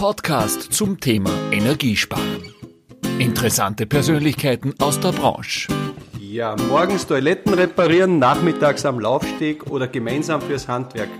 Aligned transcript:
Podcast 0.00 0.72
zum 0.72 0.98
Thema 0.98 1.30
Energiesparen. 1.52 2.54
Interessante 3.18 3.84
Persönlichkeiten 3.84 4.72
aus 4.78 4.98
der 4.98 5.12
Branche. 5.12 5.68
Ja, 6.18 6.56
morgens 6.70 7.06
Toiletten 7.06 7.52
reparieren, 7.52 8.18
nachmittags 8.18 8.86
am 8.86 8.98
Laufsteg 8.98 9.66
oder 9.66 9.88
gemeinsam 9.88 10.40
fürs 10.40 10.68
Handwerk. 10.68 11.10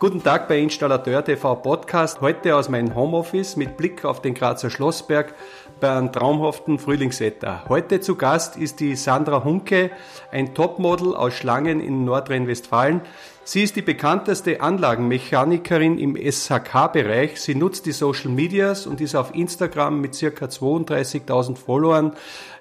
Guten 0.00 0.20
Tag 0.20 0.48
bei 0.48 0.58
Installateur 0.58 1.24
TV 1.24 1.54
Podcast. 1.54 2.20
Heute 2.20 2.56
aus 2.56 2.68
meinem 2.68 2.96
Homeoffice 2.96 3.54
mit 3.54 3.76
Blick 3.76 4.04
auf 4.04 4.20
den 4.20 4.34
Grazer 4.34 4.68
Schlossberg 4.68 5.32
bei 5.78 5.92
einem 5.92 6.10
traumhaften 6.10 6.80
Frühlingswetter. 6.80 7.62
Heute 7.68 8.00
zu 8.00 8.16
Gast 8.16 8.56
ist 8.56 8.80
die 8.80 8.96
Sandra 8.96 9.44
Hunke, 9.44 9.92
ein 10.32 10.54
Topmodel 10.54 11.14
aus 11.14 11.34
Schlangen 11.34 11.78
in 11.78 12.04
Nordrhein-Westfalen. 12.04 13.02
Sie 13.46 13.62
ist 13.62 13.76
die 13.76 13.82
bekannteste 13.82 14.62
Anlagenmechanikerin 14.62 15.98
im 15.98 16.16
SHK-Bereich. 16.16 17.38
Sie 17.38 17.54
nutzt 17.54 17.84
die 17.84 17.92
Social 17.92 18.30
Medias 18.30 18.86
und 18.86 19.02
ist 19.02 19.14
auf 19.14 19.34
Instagram 19.34 20.00
mit 20.00 20.14
circa 20.14 20.46
32.000 20.46 21.56
Followern 21.56 22.14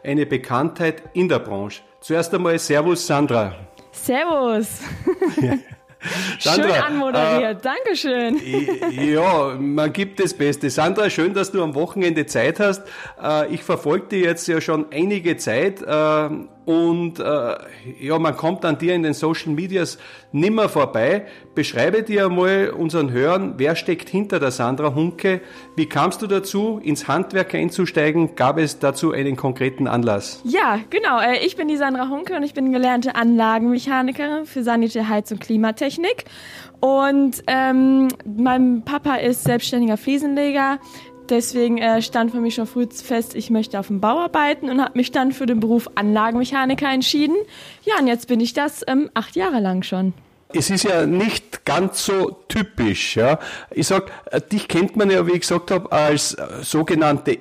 eine 0.03 0.25
Bekanntheit 0.25 1.03
in 1.13 1.29
der 1.29 1.39
Branche. 1.39 1.83
Zuerst 2.01 2.33
einmal 2.33 2.59
Servus 2.59 3.07
Sandra. 3.07 3.55
Servus. 3.93 4.81
Sandra, 6.39 6.73
schön 6.73 6.83
anmoderiert, 6.83 7.59
äh, 7.59 7.61
Dankeschön. 7.61 8.41
Ja, 8.91 9.55
man 9.57 9.93
gibt 9.93 10.19
das 10.19 10.33
Beste. 10.33 10.69
Sandra, 10.69 11.09
schön, 11.09 11.33
dass 11.33 11.51
du 11.51 11.63
am 11.63 11.75
Wochenende 11.75 12.25
Zeit 12.25 12.59
hast. 12.59 12.83
Äh, 13.21 13.53
ich 13.53 13.63
verfolge 13.63 14.07
dich 14.07 14.25
jetzt 14.25 14.47
ja 14.47 14.59
schon 14.59 14.87
einige 14.91 15.37
Zeit 15.37 15.81
äh, 15.81 16.29
und 16.65 17.19
äh, 17.19 17.55
ja, 17.99 18.17
man 18.19 18.37
kommt 18.37 18.63
an 18.63 18.77
dir 18.77 18.95
in 18.95 19.03
den 19.03 19.13
Social 19.13 19.51
Medias 19.53 19.97
nimmer 20.31 20.69
vorbei. 20.69 21.25
Beschreibe 21.55 22.03
dir 22.03 22.27
einmal 22.27 22.69
unseren 22.69 23.11
Hörern, 23.11 23.55
wer 23.57 23.75
steckt 23.75 24.09
hinter 24.09 24.39
der 24.39 24.51
Sandra 24.51 24.95
Hunke? 24.95 25.41
Wie 25.75 25.87
kamst 25.87 26.21
du 26.21 26.27
dazu, 26.27 26.79
ins 26.81 27.07
Handwerk 27.07 27.53
einzusteigen? 27.53 28.35
Gab 28.35 28.57
es 28.57 28.79
dazu 28.79 29.11
einen 29.11 29.35
konkreten 29.35 29.87
Anlass? 29.87 30.41
Ja, 30.45 30.79
genau. 30.89 31.19
Äh, 31.19 31.45
ich 31.45 31.57
bin 31.57 31.67
die 31.67 31.77
Sandra 31.77 32.07
Hunke 32.09 32.35
und 32.35 32.43
ich 32.43 32.53
bin 32.53 32.71
gelernte 32.71 33.15
Anlagenmechanikerin 33.15 34.45
für 34.45 34.63
Sanitär, 34.63 35.09
Heiz- 35.09 35.31
und 35.31 35.41
Klimatechnik. 35.41 36.25
Und 36.79 37.43
ähm, 37.47 38.09
mein 38.25 38.83
Papa 38.83 39.15
ist 39.15 39.43
selbstständiger 39.43 39.95
Fliesenleger. 39.95 40.79
Deswegen 41.29 41.77
äh, 41.77 42.01
stand 42.01 42.31
für 42.31 42.41
mich 42.41 42.55
schon 42.55 42.67
früh 42.67 42.87
fest, 42.87 43.35
ich 43.35 43.49
möchte 43.49 43.79
auf 43.79 43.87
dem 43.87 44.01
Bau 44.01 44.19
arbeiten 44.19 44.69
und 44.69 44.81
habe 44.81 44.97
mich 44.97 45.11
dann 45.11 45.31
für 45.31 45.45
den 45.45 45.59
Beruf 45.59 45.89
Anlagenmechaniker 45.95 46.91
entschieden. 46.91 47.35
Ja, 47.83 47.95
und 47.99 48.07
jetzt 48.07 48.27
bin 48.27 48.39
ich 48.39 48.53
das 48.53 48.83
ähm, 48.87 49.09
acht 49.13 49.35
Jahre 49.35 49.59
lang 49.59 49.83
schon. 49.83 50.13
Es 50.49 50.69
ist 50.69 50.83
ja 50.83 51.05
nicht 51.05 51.65
ganz 51.65 52.05
so 52.05 52.37
typisch. 52.47 53.15
Ja. 53.15 53.39
Ich 53.71 53.87
sag, 53.87 54.11
äh, 54.31 54.41
dich 54.41 54.67
kennt 54.67 54.95
man 54.95 55.09
ja, 55.09 55.25
wie 55.25 55.31
ich 55.31 55.41
gesagt 55.41 55.71
habe, 55.71 55.91
als 55.91 56.35
äh, 56.35 56.45
sogenannte 56.61 57.39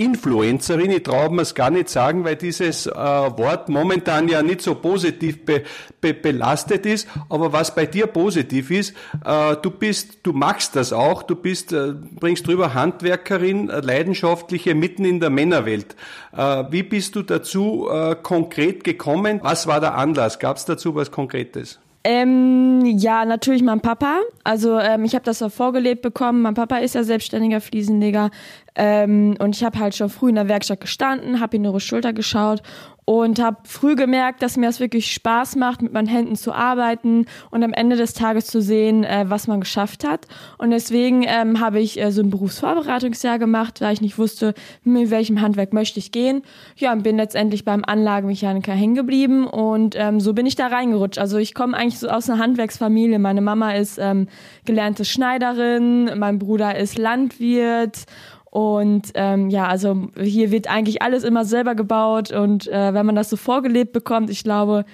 Influencerin, 0.00 0.90
ich 0.90 1.02
traue 1.02 1.28
mir 1.28 1.42
es 1.42 1.54
gar 1.54 1.68
nicht 1.68 1.90
sagen, 1.90 2.24
weil 2.24 2.36
dieses 2.36 2.86
äh, 2.86 2.90
Wort 2.94 3.68
momentan 3.68 4.28
ja 4.28 4.42
nicht 4.42 4.62
so 4.62 4.74
positiv 4.74 5.44
be, 5.44 5.62
be, 6.00 6.14
belastet 6.14 6.86
ist, 6.86 7.06
aber 7.28 7.52
was 7.52 7.74
bei 7.74 7.84
dir 7.84 8.06
positiv 8.06 8.70
ist, 8.70 8.94
äh, 9.26 9.56
du 9.60 9.70
bist, 9.70 10.20
du 10.22 10.32
machst 10.32 10.74
das 10.74 10.94
auch, 10.94 11.22
du 11.22 11.36
bist, 11.36 11.74
äh, 11.74 11.92
bringst 12.18 12.46
drüber 12.46 12.72
Handwerkerin, 12.72 13.68
äh, 13.68 13.80
leidenschaftliche 13.80 14.74
mitten 14.74 15.04
in 15.04 15.20
der 15.20 15.28
Männerwelt. 15.28 15.96
Äh, 16.34 16.64
wie 16.70 16.82
bist 16.82 17.14
du 17.14 17.22
dazu 17.22 17.86
äh, 17.90 18.16
konkret 18.16 18.84
gekommen? 18.84 19.40
Was 19.42 19.66
war 19.66 19.80
der 19.80 19.96
Anlass? 19.96 20.38
Gab 20.38 20.56
es 20.56 20.64
dazu 20.64 20.94
was 20.94 21.10
Konkretes? 21.10 21.78
Ähm, 22.02 22.84
ja, 22.86 23.24
natürlich 23.26 23.62
mein 23.62 23.80
Papa. 23.80 24.20
Also 24.42 24.78
ähm, 24.78 25.04
ich 25.04 25.14
habe 25.14 25.24
das 25.24 25.42
auch 25.42 25.52
vorgelebt 25.52 26.00
bekommen. 26.00 26.40
Mein 26.42 26.54
Papa 26.54 26.78
ist 26.78 26.94
ja 26.94 27.04
selbstständiger 27.04 27.60
Fliesenleger 27.60 28.30
ähm, 28.74 29.36
und 29.38 29.54
ich 29.54 29.64
habe 29.64 29.78
halt 29.78 29.94
schon 29.94 30.08
früh 30.08 30.30
in 30.30 30.36
der 30.36 30.48
Werkstatt 30.48 30.80
gestanden, 30.80 31.40
habe 31.40 31.56
ihn 31.56 31.64
über 31.64 31.74
die 31.74 31.80
Schulter 31.80 32.12
geschaut 32.14 32.62
und 33.04 33.40
habe 33.40 33.58
früh 33.64 33.96
gemerkt, 33.96 34.42
dass 34.42 34.56
mir 34.56 34.66
das 34.66 34.80
wirklich 34.80 35.12
Spaß 35.12 35.56
macht, 35.56 35.82
mit 35.82 35.92
meinen 35.92 36.06
Händen 36.06 36.36
zu 36.36 36.52
arbeiten 36.52 37.26
und 37.50 37.62
am 37.62 37.72
Ende 37.72 37.96
des 37.96 38.14
Tages 38.14 38.46
zu 38.46 38.60
sehen, 38.62 39.04
äh, 39.04 39.24
was 39.28 39.46
man 39.46 39.60
geschafft 39.60 40.06
hat. 40.06 40.26
Und 40.58 40.70
deswegen 40.70 41.24
ähm, 41.26 41.60
habe 41.60 41.80
ich 41.80 42.00
äh, 42.00 42.12
so 42.12 42.22
ein 42.22 42.30
Berufsvorbereitungsjahr 42.30 43.38
gemacht, 43.38 43.80
weil 43.80 43.94
ich 43.94 44.00
nicht 44.00 44.18
wusste, 44.18 44.54
mit 44.84 45.10
welchem 45.10 45.40
Handwerk 45.40 45.72
möchte 45.72 45.98
ich 45.98 46.12
gehen. 46.12 46.42
Ja, 46.76 46.92
und 46.92 47.02
bin 47.02 47.16
letztendlich 47.16 47.64
beim 47.64 47.84
Anlagenmechaniker 47.84 48.72
hängen 48.72 48.94
geblieben 48.94 49.46
und 49.46 49.96
ähm, 49.98 50.20
so 50.20 50.32
bin 50.32 50.46
ich 50.46 50.54
da 50.54 50.68
reingerutscht. 50.68 51.18
Also 51.18 51.38
ich 51.38 51.54
komme 51.54 51.76
eigentlich 51.76 51.98
so 51.98 52.08
aus 52.08 52.28
einer 52.28 52.40
Handwerksfamilie. 52.40 53.18
Meine 53.18 53.40
Mama 53.40 53.72
ist 53.72 53.98
ähm, 53.98 54.28
gelernte 54.64 55.04
Schneiderin, 55.04 56.10
mein 56.18 56.38
Bruder 56.38 56.76
ist 56.76 56.98
Landwirt 56.98 58.06
und 58.50 59.12
ähm, 59.14 59.48
ja, 59.48 59.68
also 59.68 60.08
hier 60.20 60.50
wird 60.50 60.68
eigentlich 60.68 61.02
alles 61.02 61.22
immer 61.22 61.44
selber 61.44 61.76
gebaut 61.76 62.32
und 62.32 62.66
äh, 62.66 62.92
wenn 62.92 63.06
man 63.06 63.14
das 63.14 63.30
so 63.30 63.36
vorgelebt 63.36 63.92
bekommt, 63.92 64.28
ich 64.28 64.42
glaube, 64.42 64.84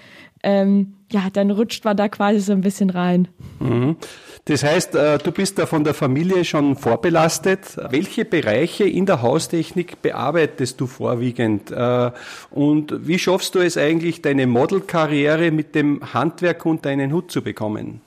ähm, 0.42 0.94
ja, 1.10 1.28
dann 1.32 1.50
rutscht 1.50 1.84
man 1.84 1.96
da 1.96 2.08
quasi 2.08 2.40
so 2.40 2.52
ein 2.52 2.60
bisschen 2.60 2.90
rein. 2.90 3.28
Mhm. 3.58 3.96
Das 4.44 4.62
heißt, 4.62 4.94
äh, 4.94 5.18
du 5.18 5.32
bist 5.32 5.58
da 5.58 5.66
von 5.66 5.82
der 5.82 5.94
Familie 5.94 6.44
schon 6.44 6.76
vorbelastet. 6.76 7.76
Welche 7.90 8.24
Bereiche 8.24 8.84
in 8.84 9.06
der 9.06 9.22
Haustechnik 9.22 10.02
bearbeitest 10.02 10.80
du 10.80 10.86
vorwiegend? 10.86 11.72
Äh, 11.72 12.12
und 12.50 13.08
wie 13.08 13.18
schaffst 13.18 13.54
du 13.56 13.58
es 13.58 13.76
eigentlich, 13.76 14.22
deine 14.22 14.46
Modelkarriere 14.46 15.50
mit 15.50 15.74
dem 15.74 16.14
Handwerk 16.14 16.64
unter 16.64 16.90
einen 16.90 17.12
Hut 17.12 17.32
zu 17.32 17.42
bekommen? 17.42 18.02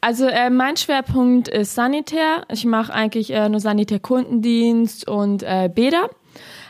Also 0.00 0.26
äh, 0.26 0.50
mein 0.50 0.76
Schwerpunkt 0.76 1.48
ist 1.48 1.74
Sanitär. 1.74 2.44
Ich 2.52 2.64
mache 2.64 2.92
eigentlich 2.94 3.32
äh, 3.32 3.48
nur 3.48 3.60
Sanitärkundendienst 3.60 5.08
und 5.08 5.42
äh, 5.42 5.68
Bäder. 5.72 6.08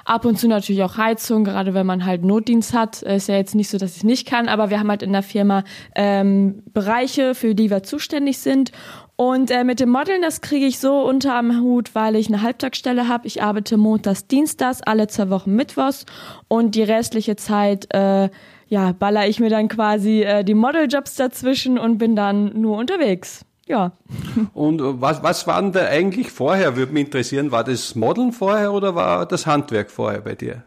Ab 0.06 0.24
und 0.24 0.38
zu 0.38 0.48
natürlich 0.48 0.82
auch 0.82 0.96
Heizung, 0.96 1.44
gerade 1.44 1.74
wenn 1.74 1.84
man 1.84 2.06
halt 2.06 2.24
Notdienst 2.24 2.72
hat. 2.72 3.02
Ist 3.02 3.28
ja 3.28 3.36
jetzt 3.36 3.54
nicht 3.54 3.68
so, 3.68 3.76
dass 3.76 3.98
ich 3.98 4.04
nicht 4.04 4.26
kann, 4.26 4.48
aber 4.48 4.70
wir 4.70 4.80
haben 4.80 4.88
halt 4.88 5.02
in 5.02 5.12
der 5.12 5.22
Firma 5.22 5.64
ähm, 5.94 6.62
Bereiche, 6.72 7.34
für 7.34 7.54
die 7.54 7.68
wir 7.68 7.82
zuständig 7.82 8.38
sind. 8.38 8.72
Und 9.16 9.50
äh, 9.50 9.64
mit 9.64 9.80
dem 9.80 9.90
Modeln, 9.90 10.22
das 10.22 10.40
kriege 10.40 10.64
ich 10.64 10.78
so 10.78 11.02
unter 11.02 11.34
am 11.34 11.60
Hut, 11.60 11.94
weil 11.94 12.16
ich 12.16 12.28
eine 12.28 12.40
Halbtagsstelle 12.40 13.08
habe. 13.08 13.26
Ich 13.26 13.42
arbeite 13.42 13.76
montags, 13.76 14.26
dienstags, 14.26 14.80
alle 14.80 15.08
zwei 15.08 15.28
Wochen 15.28 15.54
mittwochs 15.54 16.06
und 16.46 16.74
die 16.74 16.84
restliche 16.84 17.36
Zeit 17.36 17.92
äh, 17.92 18.30
ja, 18.68 18.92
baller 18.92 19.26
ich 19.26 19.40
mir 19.40 19.50
dann 19.50 19.68
quasi 19.68 20.22
äh, 20.22 20.44
die 20.44 20.54
Modeljobs 20.54 21.16
dazwischen 21.16 21.78
und 21.78 21.98
bin 21.98 22.14
dann 22.14 22.60
nur 22.60 22.76
unterwegs. 22.76 23.44
Ja. 23.66 23.92
Und 24.54 24.80
was, 25.00 25.22
was 25.22 25.46
war 25.46 25.60
denn 25.60 25.72
da 25.72 25.86
eigentlich 25.86 26.30
vorher, 26.30 26.76
würde 26.76 26.92
mich 26.92 27.04
interessieren. 27.04 27.52
War 27.52 27.64
das 27.64 27.94
Modeln 27.94 28.32
vorher 28.32 28.72
oder 28.72 28.94
war 28.94 29.26
das 29.26 29.46
Handwerk 29.46 29.90
vorher 29.90 30.22
bei 30.22 30.34
dir? 30.34 30.64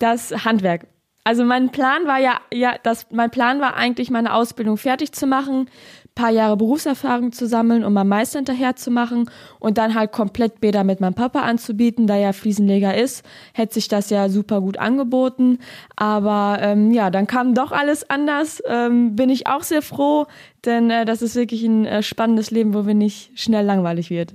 Das 0.00 0.44
Handwerk. 0.44 0.86
Also 1.22 1.44
mein 1.44 1.70
Plan 1.70 2.06
war 2.06 2.18
ja, 2.18 2.40
ja, 2.52 2.74
das, 2.82 3.06
mein 3.10 3.30
Plan 3.30 3.60
war 3.60 3.76
eigentlich, 3.76 4.10
meine 4.10 4.34
Ausbildung 4.34 4.78
fertig 4.78 5.12
zu 5.12 5.26
machen, 5.26 5.68
paar 6.20 6.30
Jahre 6.30 6.58
Berufserfahrung 6.58 7.32
zu 7.32 7.46
sammeln, 7.46 7.82
um 7.82 7.94
meinen 7.94 8.08
Meister 8.08 8.40
hinterher 8.40 8.76
zu 8.76 8.90
machen 8.90 9.30
und 9.58 9.78
dann 9.78 9.94
halt 9.94 10.12
komplett 10.12 10.60
Bäder 10.60 10.84
mit 10.84 11.00
meinem 11.00 11.14
Papa 11.14 11.40
anzubieten, 11.40 12.06
da 12.06 12.16
er 12.16 12.34
Fliesenleger 12.34 12.94
ist, 12.94 13.24
hätte 13.54 13.74
sich 13.74 13.88
das 13.88 14.10
ja 14.10 14.28
super 14.28 14.60
gut 14.60 14.76
angeboten. 14.76 15.60
Aber 15.96 16.58
ähm, 16.60 16.90
ja, 16.92 17.08
dann 17.08 17.26
kam 17.26 17.54
doch 17.54 17.72
alles 17.72 18.08
anders. 18.10 18.62
Ähm, 18.66 19.16
bin 19.16 19.30
ich 19.30 19.46
auch 19.46 19.62
sehr 19.62 19.80
froh, 19.80 20.26
denn 20.66 20.90
äh, 20.90 21.06
das 21.06 21.22
ist 21.22 21.36
wirklich 21.36 21.64
ein 21.64 21.86
äh, 21.86 22.02
spannendes 22.02 22.50
Leben, 22.50 22.74
wo 22.74 22.86
wir 22.86 22.94
nicht 22.94 23.30
schnell 23.40 23.64
langweilig 23.64 24.10
wird. 24.10 24.34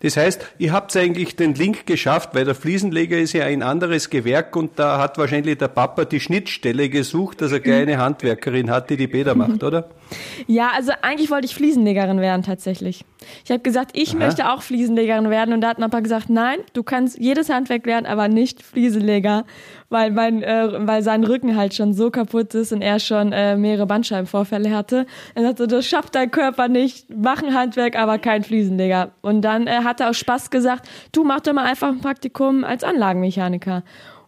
Das 0.00 0.16
heißt, 0.16 0.46
ihr 0.58 0.72
habt 0.72 0.96
eigentlich 0.96 1.36
den 1.36 1.54
Link 1.54 1.86
geschafft, 1.86 2.30
weil 2.34 2.44
der 2.44 2.54
Fliesenleger 2.54 3.18
ist 3.18 3.32
ja 3.32 3.44
ein 3.44 3.62
anderes 3.62 4.10
Gewerk 4.10 4.54
und 4.56 4.78
da 4.78 4.98
hat 4.98 5.18
wahrscheinlich 5.18 5.58
der 5.58 5.68
Papa 5.68 6.04
die 6.04 6.20
Schnittstelle 6.20 6.88
gesucht, 6.88 7.40
dass 7.40 7.52
er 7.52 7.60
kleine 7.60 7.98
Handwerkerin 7.98 8.70
hat, 8.70 8.90
die 8.90 8.96
die 8.96 9.06
Bäder 9.06 9.34
macht, 9.34 9.62
oder? 9.62 9.88
Ja, 10.46 10.70
also 10.74 10.92
eigentlich 11.02 11.30
wollte 11.30 11.46
ich 11.46 11.54
Fliesenlegerin 11.54 12.20
werden 12.20 12.42
tatsächlich. 12.42 13.04
Ich 13.44 13.50
habe 13.50 13.60
gesagt, 13.60 13.90
ich 13.94 14.10
Aha. 14.10 14.18
möchte 14.18 14.50
auch 14.50 14.62
Fliesenlegerin 14.62 15.30
werden 15.30 15.54
und 15.54 15.60
da 15.60 15.68
hat 15.68 15.78
mein 15.78 15.90
Papa 15.90 16.00
gesagt, 16.00 16.30
nein, 16.30 16.58
du 16.72 16.82
kannst 16.82 17.18
jedes 17.18 17.50
Handwerk 17.50 17.86
lernen, 17.86 18.06
aber 18.06 18.28
nicht 18.28 18.62
Fliesenleger, 18.62 19.44
weil 19.88 20.10
mein, 20.10 20.42
äh, 20.42 20.68
weil 20.86 21.02
sein 21.02 21.24
Rücken 21.24 21.56
halt 21.56 21.74
schon 21.74 21.94
so 21.94 22.10
kaputt 22.10 22.54
ist 22.54 22.72
und 22.72 22.82
er 22.82 23.00
schon 23.00 23.32
äh, 23.32 23.56
mehrere 23.56 23.86
Bandscheibenvorfälle 23.86 24.74
hatte. 24.74 25.06
Er 25.34 25.42
sagte, 25.42 25.66
das 25.66 25.86
schafft 25.86 26.14
dein 26.14 26.30
Körper 26.30 26.68
nicht, 26.68 27.06
mach 27.14 27.42
ein 27.42 27.54
Handwerk, 27.54 27.98
aber 27.98 28.18
kein 28.18 28.44
Fliesenleger. 28.44 29.10
Und 29.22 29.42
dann 29.42 29.66
äh, 29.66 29.80
hat 29.84 30.00
er 30.00 30.10
aus 30.10 30.18
Spaß 30.18 30.50
gesagt, 30.50 30.88
du 31.12 31.24
mach 31.24 31.40
doch 31.40 31.52
mal 31.52 31.64
einfach 31.64 31.88
ein 31.88 32.00
Praktikum 32.00 32.64
als 32.64 32.84
Anlagenmechaniker. 32.84 33.82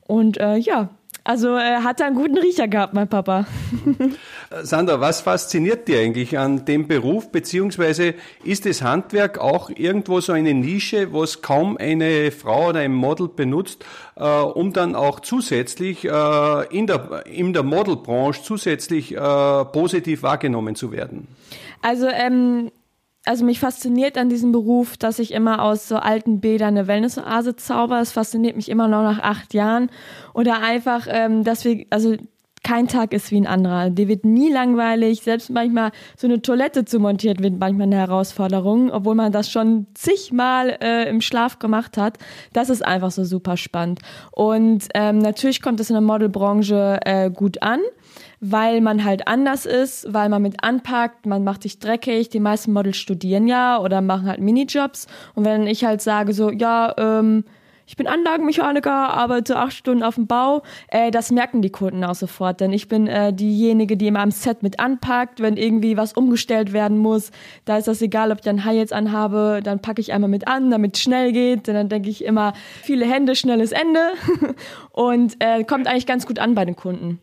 Und 0.06 0.38
äh, 0.38 0.56
ja, 0.56 0.88
also 1.24 1.54
er 1.54 1.84
hat 1.84 2.00
einen 2.02 2.16
guten 2.16 2.38
Riecher 2.38 2.68
gehabt, 2.68 2.94
mein 2.94 3.08
Papa. 3.08 3.46
Sandra, 4.62 5.00
was 5.00 5.20
fasziniert 5.20 5.86
dir 5.88 6.00
eigentlich 6.00 6.38
an 6.38 6.64
dem 6.64 6.88
Beruf, 6.88 7.30
beziehungsweise 7.30 8.14
ist 8.42 8.66
das 8.66 8.82
Handwerk 8.82 9.38
auch 9.38 9.70
irgendwo 9.70 10.20
so 10.20 10.32
eine 10.32 10.54
Nische, 10.54 11.12
was 11.12 11.42
kaum 11.42 11.76
eine 11.76 12.30
Frau 12.30 12.68
oder 12.68 12.80
ein 12.80 12.94
Model 12.94 13.28
benutzt, 13.28 13.84
äh, 14.16 14.24
um 14.24 14.72
dann 14.72 14.94
auch 14.94 15.20
zusätzlich 15.20 16.04
äh, 16.04 16.76
in 16.76 16.86
der, 16.86 17.24
in 17.26 17.52
der 17.52 17.62
Modelbranche 17.62 18.42
zusätzlich 18.42 19.14
äh, 19.14 19.64
positiv 19.66 20.22
wahrgenommen 20.22 20.74
zu 20.74 20.92
werden? 20.92 21.28
Also 21.82 22.08
ähm, 22.08 22.70
also 23.30 23.44
mich 23.44 23.60
fasziniert 23.60 24.18
an 24.18 24.28
diesem 24.28 24.50
Beruf, 24.50 24.96
dass 24.96 25.20
ich 25.20 25.32
immer 25.32 25.62
aus 25.62 25.86
so 25.86 25.96
alten 25.96 26.40
Bädern 26.40 26.76
eine 26.76 26.88
Wellnessoase 26.88 27.54
zauber. 27.54 28.00
Es 28.00 28.10
fasziniert 28.10 28.56
mich 28.56 28.68
immer 28.68 28.88
noch 28.88 29.02
nach 29.02 29.20
acht 29.20 29.54
Jahren. 29.54 29.88
Oder 30.34 30.62
einfach, 30.62 31.06
ähm, 31.08 31.44
dass 31.44 31.64
wir, 31.64 31.86
also 31.90 32.16
kein 32.64 32.88
Tag 32.88 33.12
ist 33.12 33.30
wie 33.30 33.40
ein 33.40 33.46
anderer. 33.46 33.88
Die 33.88 34.08
wird 34.08 34.24
nie 34.24 34.52
langweilig. 34.52 35.22
Selbst 35.22 35.48
manchmal 35.48 35.92
so 36.16 36.26
eine 36.26 36.42
Toilette 36.42 36.84
zu 36.84 36.98
montieren 36.98 37.38
wird 37.38 37.60
manchmal 37.60 37.86
eine 37.86 37.98
Herausforderung, 37.98 38.90
obwohl 38.90 39.14
man 39.14 39.30
das 39.30 39.48
schon 39.48 39.86
zigmal 39.94 40.76
äh, 40.82 41.08
im 41.08 41.20
Schlaf 41.20 41.60
gemacht 41.60 41.96
hat. 41.96 42.18
Das 42.52 42.68
ist 42.68 42.84
einfach 42.84 43.12
so 43.12 43.22
super 43.22 43.56
spannend. 43.56 44.00
Und 44.32 44.88
ähm, 44.94 45.18
natürlich 45.18 45.62
kommt 45.62 45.78
es 45.78 45.88
in 45.88 45.94
der 45.94 46.02
Modelbranche 46.02 46.98
äh, 47.04 47.30
gut 47.30 47.62
an 47.62 47.78
weil 48.40 48.80
man 48.80 49.04
halt 49.04 49.28
anders 49.28 49.66
ist, 49.66 50.12
weil 50.12 50.28
man 50.28 50.42
mit 50.42 50.64
anpackt, 50.64 51.26
man 51.26 51.44
macht 51.44 51.62
sich 51.62 51.78
dreckig. 51.78 52.30
Die 52.30 52.40
meisten 52.40 52.72
Models 52.72 52.96
studieren 52.96 53.46
ja 53.46 53.78
oder 53.78 54.00
machen 54.00 54.26
halt 54.26 54.40
Minijobs. 54.40 55.06
Und 55.34 55.44
wenn 55.44 55.66
ich 55.66 55.84
halt 55.84 56.00
sage 56.00 56.32
so, 56.32 56.50
ja, 56.50 56.94
ähm, 56.96 57.44
ich 57.90 57.96
bin 57.96 58.06
Anlagenmechaniker, 58.06 58.92
arbeite 58.92 59.58
acht 59.58 59.72
Stunden 59.72 60.04
auf 60.04 60.14
dem 60.14 60.28
Bau. 60.28 60.62
Äh, 60.88 61.10
das 61.10 61.32
merken 61.32 61.60
die 61.60 61.70
Kunden 61.70 62.04
auch 62.04 62.14
sofort, 62.14 62.60
denn 62.60 62.72
ich 62.72 62.86
bin 62.86 63.08
äh, 63.08 63.32
diejenige, 63.32 63.96
die 63.96 64.06
immer 64.06 64.20
am 64.20 64.30
Set 64.30 64.62
mit 64.62 64.78
anpackt, 64.78 65.40
wenn 65.40 65.56
irgendwie 65.56 65.96
was 65.96 66.12
umgestellt 66.12 66.72
werden 66.72 66.98
muss. 66.98 67.32
Da 67.64 67.78
ist 67.78 67.88
das 67.88 68.00
egal, 68.00 68.30
ob 68.30 68.38
ich 68.40 68.48
ein 68.48 68.64
High 68.64 68.76
jetzt 68.76 68.92
anhabe, 68.92 69.60
dann 69.62 69.82
packe 69.82 70.00
ich 70.00 70.12
einmal 70.12 70.30
mit 70.30 70.46
an, 70.46 70.70
damit 70.70 70.96
es 70.96 71.02
schnell 71.02 71.32
geht. 71.32 71.66
Denn 71.66 71.74
dann 71.74 71.88
denke 71.88 72.08
ich 72.08 72.24
immer, 72.24 72.54
viele 72.82 73.04
Hände, 73.06 73.34
schnelles 73.34 73.72
Ende. 73.72 74.12
Und 74.92 75.34
äh, 75.40 75.64
kommt 75.64 75.88
eigentlich 75.88 76.06
ganz 76.06 76.26
gut 76.26 76.38
an 76.38 76.54
bei 76.54 76.64
den 76.64 76.76
Kunden. 76.76 77.20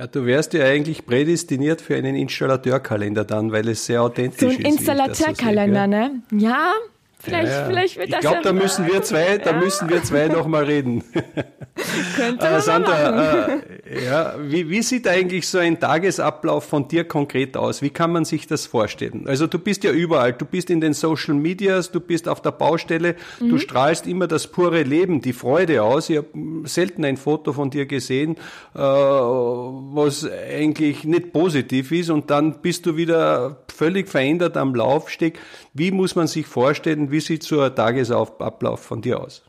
Ja, 0.00 0.06
du 0.06 0.24
wärst 0.24 0.54
ja 0.54 0.64
eigentlich 0.64 1.04
prädestiniert 1.04 1.82
für 1.82 1.94
einen 1.94 2.16
Installateurkalender 2.16 3.26
dann, 3.26 3.52
weil 3.52 3.68
es 3.68 3.84
sehr 3.84 4.02
authentisch 4.02 4.54
ist. 4.54 4.54
So 4.54 4.58
ein 4.58 4.64
Installateurkalender, 4.64 5.84
so 5.84 5.90
ne? 5.90 6.22
Ja, 6.32 6.72
Vielleicht, 7.22 7.52
ja, 7.52 7.66
vielleicht 7.66 7.98
wird 7.98 8.12
das 8.12 8.24
Ich 8.24 8.30
glaube, 8.30 8.42
da 8.42 8.52
müssen 8.54 8.86
wir 8.86 9.02
zwei, 9.02 9.36
da 9.36 9.52
müssen 9.52 9.90
wir 9.90 10.02
zwei 10.02 10.28
noch 10.28 10.46
mal 10.46 10.64
reden. 10.64 11.04
Könnte 12.16 12.46
äh, 12.46 12.60
Sandra, 12.60 13.48
äh, 13.48 14.04
ja, 14.06 14.34
wie, 14.40 14.70
wie 14.70 14.82
sieht 14.82 15.06
eigentlich 15.06 15.46
so 15.46 15.58
ein 15.58 15.78
Tagesablauf 15.78 16.64
von 16.64 16.88
dir 16.88 17.04
konkret 17.04 17.58
aus? 17.58 17.82
Wie 17.82 17.90
kann 17.90 18.12
man 18.12 18.24
sich 18.24 18.46
das 18.46 18.66
vorstellen? 18.66 19.24
Also 19.26 19.46
du 19.46 19.58
bist 19.58 19.84
ja 19.84 19.92
überall, 19.92 20.32
du 20.32 20.46
bist 20.46 20.70
in 20.70 20.80
den 20.80 20.94
Social 20.94 21.34
Medias, 21.34 21.90
du 21.90 22.00
bist 22.00 22.26
auf 22.26 22.40
der 22.40 22.52
Baustelle, 22.52 23.16
mhm. 23.38 23.50
du 23.50 23.58
strahlst 23.58 24.06
immer 24.06 24.26
das 24.26 24.46
pure 24.46 24.82
Leben, 24.82 25.20
die 25.20 25.34
Freude 25.34 25.82
aus. 25.82 26.08
Ich 26.08 26.16
habe 26.16 26.28
selten 26.64 27.04
ein 27.04 27.18
Foto 27.18 27.52
von 27.52 27.68
dir 27.68 27.84
gesehen, 27.84 28.36
äh, 28.74 28.78
was 28.78 30.26
eigentlich 30.30 31.04
nicht 31.04 31.34
positiv 31.34 31.92
ist 31.92 32.08
und 32.08 32.30
dann 32.30 32.62
bist 32.62 32.86
du 32.86 32.96
wieder 32.96 33.58
völlig 33.74 34.08
verändert 34.08 34.56
am 34.56 34.74
Laufsteg. 34.74 35.38
Wie 35.72 35.92
muss 35.92 36.16
man 36.16 36.26
sich 36.26 36.46
vorstellen, 36.46 37.10
wie 37.12 37.20
sieht 37.20 37.44
so 37.44 37.60
ein 37.60 37.74
Tagesablauf 37.74 38.80
von 38.80 39.02
dir 39.02 39.20
aus? 39.20 39.42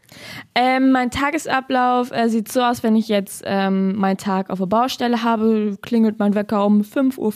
Ähm, 0.54 0.92
mein 0.92 1.10
Tagesablauf 1.10 2.12
äh, 2.12 2.30
sieht 2.30 2.52
so 2.52 2.62
aus, 2.62 2.84
wenn 2.84 2.96
ich 2.96 3.08
jetzt 3.08 3.44
ähm, 3.46 3.96
meinen 3.96 4.18
Tag 4.18 4.50
auf 4.50 4.60
der 4.60 4.68
Baustelle 4.68 5.24
habe, 5.24 5.78
klingelt 5.82 6.20
mein 6.20 6.36
Wecker 6.36 6.66
um 6.66 6.82
5.40 6.82 7.18
Uhr, 7.18 7.34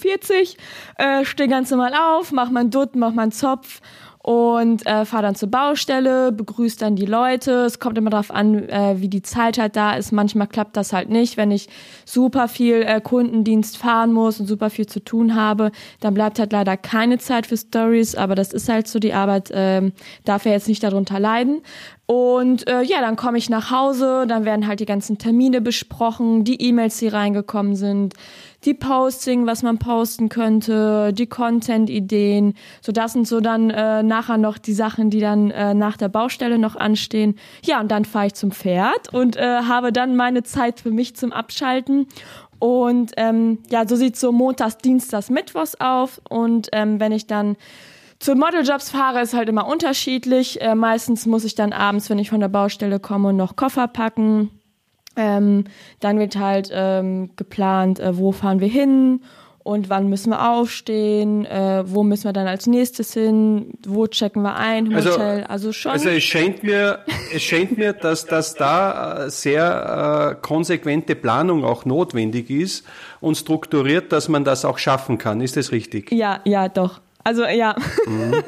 äh, 0.97 1.25
stehe 1.25 1.49
ganz 1.49 1.71
normal 1.71 1.93
auf, 1.93 2.31
mach 2.31 2.51
meinen 2.51 2.69
Dutt, 2.69 2.95
mach 2.95 3.13
meinen 3.13 3.31
Zopf 3.31 3.81
und 4.25 4.88
äh, 4.88 5.06
fahre 5.06 5.22
dann 5.22 5.36
zur 5.36 5.51
Baustelle, 5.51 6.31
begrüße 6.31 6.80
dann 6.80 6.95
die 6.95 7.06
Leute. 7.06 7.66
Es 7.66 7.77
kommt 7.77 7.95
immer 7.95 8.10
darauf 8.10 8.31
an, 8.31 8.68
äh, 8.69 8.95
wie 8.98 9.07
die 9.07 9.22
Zeit 9.22 9.60
halt 9.60 9.75
da 9.75 9.94
ist. 9.94 10.12
Manchmal 10.12 10.48
klappt 10.48 10.75
das 10.77 10.94
halt 10.94 11.10
nicht. 11.10 11.38
Wenn 11.38 11.51
ich 11.51 11.69
super 12.06 12.48
viel 12.48 12.81
äh, 12.81 13.01
Kundendienst 13.01 13.77
fahren 13.77 14.12
muss 14.12 14.39
und 14.39 14.48
super 14.48 14.72
viel 14.72 14.88
zu 14.88 15.00
tun 15.00 15.36
habe, 15.36 15.72
dann 16.00 16.16
bleibt 16.16 16.39
halt 16.39 16.54
leider 16.54 16.75
keine 16.75 17.19
Zeit 17.19 17.45
für 17.45 17.56
Stories. 17.56 18.16
Aber 18.16 18.33
das 18.33 18.51
ist 18.51 18.68
halt 18.68 18.88
so 18.88 18.98
die 18.98 19.13
Arbeit, 19.13 19.51
äh, 19.51 19.92
darf 20.24 20.48
er 20.48 20.54
jetzt 20.54 20.68
nicht 20.68 20.81
darunter 20.81 21.19
leiden. 21.19 21.62
Und 22.07 22.68
äh, 22.68 22.81
ja, 22.81 23.01
dann 23.01 23.18
komme 23.18 23.38
ich 23.38 23.51
nach 23.51 23.69
Hause, 23.69 24.25
dann 24.28 24.44
werden 24.44 24.68
halt 24.68 24.80
die 24.80 24.86
ganzen 24.86 25.19
Termine 25.19 25.62
besprochen, 25.62 26.44
die 26.44 26.62
E-Mails, 26.62 26.98
die 26.98 27.07
reingekommen 27.07 27.75
sind, 27.75 28.16
die 28.65 28.73
Posting, 28.73 29.45
was 29.45 29.63
man 29.63 29.77
posten 29.77 30.29
könnte, 30.29 31.13
die 31.13 31.27
Content-Ideen. 31.27 32.56
So 32.81 32.91
das 32.91 33.13
sind 33.13 33.27
so 33.27 33.39
dann 33.39 33.69
äh, 33.69 34.01
nachher 34.03 34.38
noch 34.38 34.57
die 34.57 34.73
Sachen, 34.73 35.09
die 35.09 35.19
dann 35.19 35.51
äh, 35.51 35.73
nach 35.73 35.97
der 35.97 36.09
Baustelle 36.09 36.57
noch 36.57 36.75
anstehen. 36.75 37.35
Ja, 37.63 37.79
und 37.79 37.91
dann 37.91 38.06
fahre 38.06 38.27
ich 38.27 38.33
zum 38.33 38.51
Pferd 38.51 39.13
und 39.13 39.38
äh, 39.38 39.62
habe 39.62 39.91
dann 39.91 40.15
meine 40.15 40.44
Zeit 40.44 40.79
für 40.79 40.91
mich 40.91 41.15
zum 41.15 41.31
Abschalten. 41.31 42.07
Und 42.59 43.12
ähm, 43.17 43.59
ja, 43.69 43.88
so 43.88 43.95
sieht 43.95 44.15
so 44.17 44.31
Montags, 44.31 44.77
Dienstags, 44.77 45.29
Mittwochs 45.29 45.75
auf. 45.75 46.19
Und 46.27 46.69
ähm, 46.71 47.00
wenn 47.00 47.11
ich 47.11 47.27
dann 47.27 47.57
zu 48.19 48.33
Modeljobs 48.33 48.89
fahre, 48.89 49.21
ist 49.21 49.33
halt 49.33 49.50
immer 49.50 49.68
unterschiedlich. 49.68 50.61
Äh, 50.61 50.73
meistens 50.73 51.25
muss 51.25 51.44
ich 51.44 51.53
dann 51.53 51.73
abends, 51.73 52.09
wenn 52.09 52.18
ich 52.18 52.29
von 52.29 52.39
der 52.39 52.47
Baustelle 52.47 53.00
komme, 53.00 53.33
noch 53.33 53.56
Koffer 53.56 53.88
packen. 53.88 54.50
Ähm, 55.15 55.65
dann 56.00 56.19
wird 56.19 56.38
halt 56.38 56.69
ähm, 56.73 57.31
geplant, 57.35 58.00
äh, 58.00 58.17
wo 58.17 58.31
fahren 58.31 58.59
wir 58.59 58.67
hin 58.67 59.21
und 59.65 59.89
wann 59.89 60.09
müssen 60.09 60.29
wir 60.29 60.51
aufstehen, 60.51 61.44
äh, 61.44 61.83
wo 61.88 62.03
müssen 62.03 62.25
wir 62.25 62.33
dann 62.33 62.45
als 62.45 62.67
nächstes 62.67 63.15
hin, 63.15 63.71
wo 63.88 64.06
checken 64.06 64.44
wir 64.44 64.56
ein, 64.57 64.95
Hotel, 64.95 65.01
also, 65.01 65.21
also 65.47 65.71
schon. 65.71 65.91
Also 65.91 66.09
es 66.09 66.23
scheint 66.23 66.62
mir, 66.62 67.00
es 67.33 67.41
scheint 67.41 67.75
mir, 67.75 67.94
dass, 67.94 68.27
dass 68.27 68.53
da 68.53 69.25
äh, 69.25 69.29
sehr 69.31 70.35
äh, 70.38 70.45
konsequente 70.45 71.15
Planung 71.15 71.65
auch 71.65 71.83
notwendig 71.83 72.51
ist 72.51 72.85
und 73.21 73.38
strukturiert, 73.38 74.11
dass 74.11 74.29
man 74.29 74.44
das 74.44 74.65
auch 74.65 74.77
schaffen 74.77 75.18
kann. 75.18 75.41
Ist 75.41 75.57
das 75.57 75.71
richtig? 75.71 76.11
Ja, 76.11 76.41
ja, 76.45 76.69
doch. 76.69 77.01
Also 77.23 77.44
ja. 77.45 77.75
Mhm. 78.06 78.44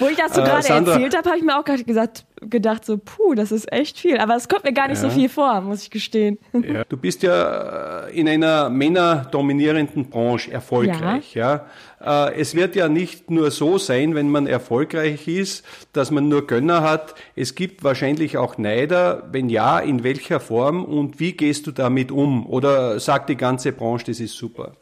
Wo 0.00 0.08
ich 0.08 0.16
das 0.16 0.34
so 0.34 0.40
äh, 0.40 0.44
gerade 0.44 0.68
erzählt 0.68 1.16
habe, 1.16 1.28
habe 1.28 1.38
ich 1.38 1.44
mir 1.44 1.58
auch 1.58 1.64
gerade 1.64 1.84
gesagt, 1.84 2.24
gedacht 2.40 2.84
so, 2.84 2.98
puh, 2.98 3.34
das 3.34 3.52
ist 3.52 3.70
echt 3.70 3.98
viel. 3.98 4.18
Aber 4.18 4.34
es 4.34 4.48
kommt 4.48 4.64
mir 4.64 4.72
gar 4.72 4.88
nicht 4.88 5.02
ja. 5.02 5.08
so 5.08 5.14
viel 5.14 5.28
vor, 5.28 5.60
muss 5.60 5.82
ich 5.82 5.90
gestehen. 5.90 6.38
Ja. 6.52 6.84
Du 6.84 6.96
bist 6.96 7.22
ja 7.22 8.06
äh, 8.06 8.18
in 8.18 8.28
einer 8.28 8.70
männerdominierenden 8.70 10.08
Branche 10.08 10.50
erfolgreich. 10.50 11.34
Ja. 11.34 11.66
ja. 12.00 12.28
Äh, 12.30 12.40
es 12.40 12.54
wird 12.54 12.76
ja 12.76 12.88
nicht 12.88 13.30
nur 13.30 13.50
so 13.50 13.76
sein, 13.76 14.14
wenn 14.14 14.30
man 14.30 14.46
erfolgreich 14.46 15.28
ist, 15.28 15.64
dass 15.92 16.10
man 16.10 16.28
nur 16.28 16.46
Gönner 16.46 16.82
hat. 16.82 17.14
Es 17.36 17.54
gibt 17.54 17.84
wahrscheinlich 17.84 18.38
auch 18.38 18.56
Neider. 18.56 19.28
Wenn 19.30 19.50
ja, 19.50 19.78
in 19.78 20.02
welcher 20.02 20.40
Form 20.40 20.84
und 20.84 21.20
wie 21.20 21.32
gehst 21.32 21.66
du 21.66 21.72
damit 21.72 22.10
um? 22.10 22.46
Oder 22.46 22.98
sagt 23.00 23.28
die 23.28 23.36
ganze 23.36 23.72
Branche, 23.72 24.06
das 24.06 24.20
ist 24.20 24.34
super? 24.34 24.72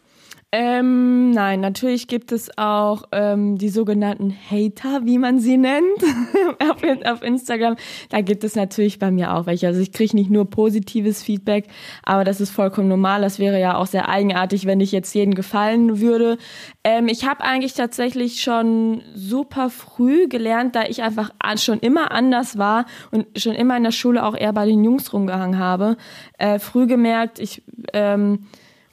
Ähm, 0.51 1.33
nein, 1.33 1.61
natürlich 1.61 2.09
gibt 2.09 2.33
es 2.33 2.51
auch 2.57 3.03
ähm, 3.13 3.59
die 3.59 3.69
sogenannten 3.69 4.35
Hater, 4.51 5.05
wie 5.05 5.19
man 5.19 5.41
sie 5.41 5.59
nennt, 5.59 5.85
auf, 6.71 6.83
auf, 7.05 7.23
Instagram. 7.23 7.77
Da 8.09 8.23
gibt 8.23 8.45
es 8.45 8.57
natürlich 8.57 8.99
bei 8.99 9.11
mir 9.11 9.35
auch 9.35 9.45
welche. 9.45 9.67
Also 9.67 9.81
ich 9.81 9.93
kriege 9.93 10.17
nicht 10.17 10.31
nur 10.31 10.49
positives 10.49 11.23
Feedback, 11.23 11.67
aber 12.03 12.25
das 12.25 12.41
ist 12.41 12.49
vollkommen 12.49 12.89
normal. 12.89 13.21
Das 13.21 13.39
wäre 13.39 13.61
ja 13.61 13.77
auch 13.77 13.87
sehr 13.87 14.09
eigenartig, 14.09 14.65
wenn 14.65 14.81
ich 14.81 14.91
jetzt 14.91 15.15
jedem 15.15 15.35
gefallen 15.35 16.01
würde. 16.01 16.39
Ähm, 16.83 17.09
ich 17.09 17.27
habe 17.27 17.45
eigentlich 17.45 17.75
tatsächlich 17.75 18.41
schon 18.41 19.03
super 19.15 19.69
früh 19.69 20.29
gelernt, 20.29 20.75
da 20.75 20.85
ich 20.85 21.03
einfach 21.03 21.31
schon 21.57 21.79
immer 21.81 22.11
anders 22.11 22.57
war 22.57 22.87
und 23.11 23.27
schon 23.39 23.55
immer 23.55 23.77
in 23.77 23.85
der 23.85 23.93
Schule 23.93 24.25
auch 24.25 24.35
eher 24.35 24.55
bei 24.55 24.65
den 24.65 24.83
Jungs 24.83 25.13
rumgehangen 25.13 25.59
habe. 25.59 25.99
Äh, 26.39 26.59
früh 26.59 26.87
gemerkt, 26.87 27.39
ich 27.39 27.63
ähm, 27.93 28.47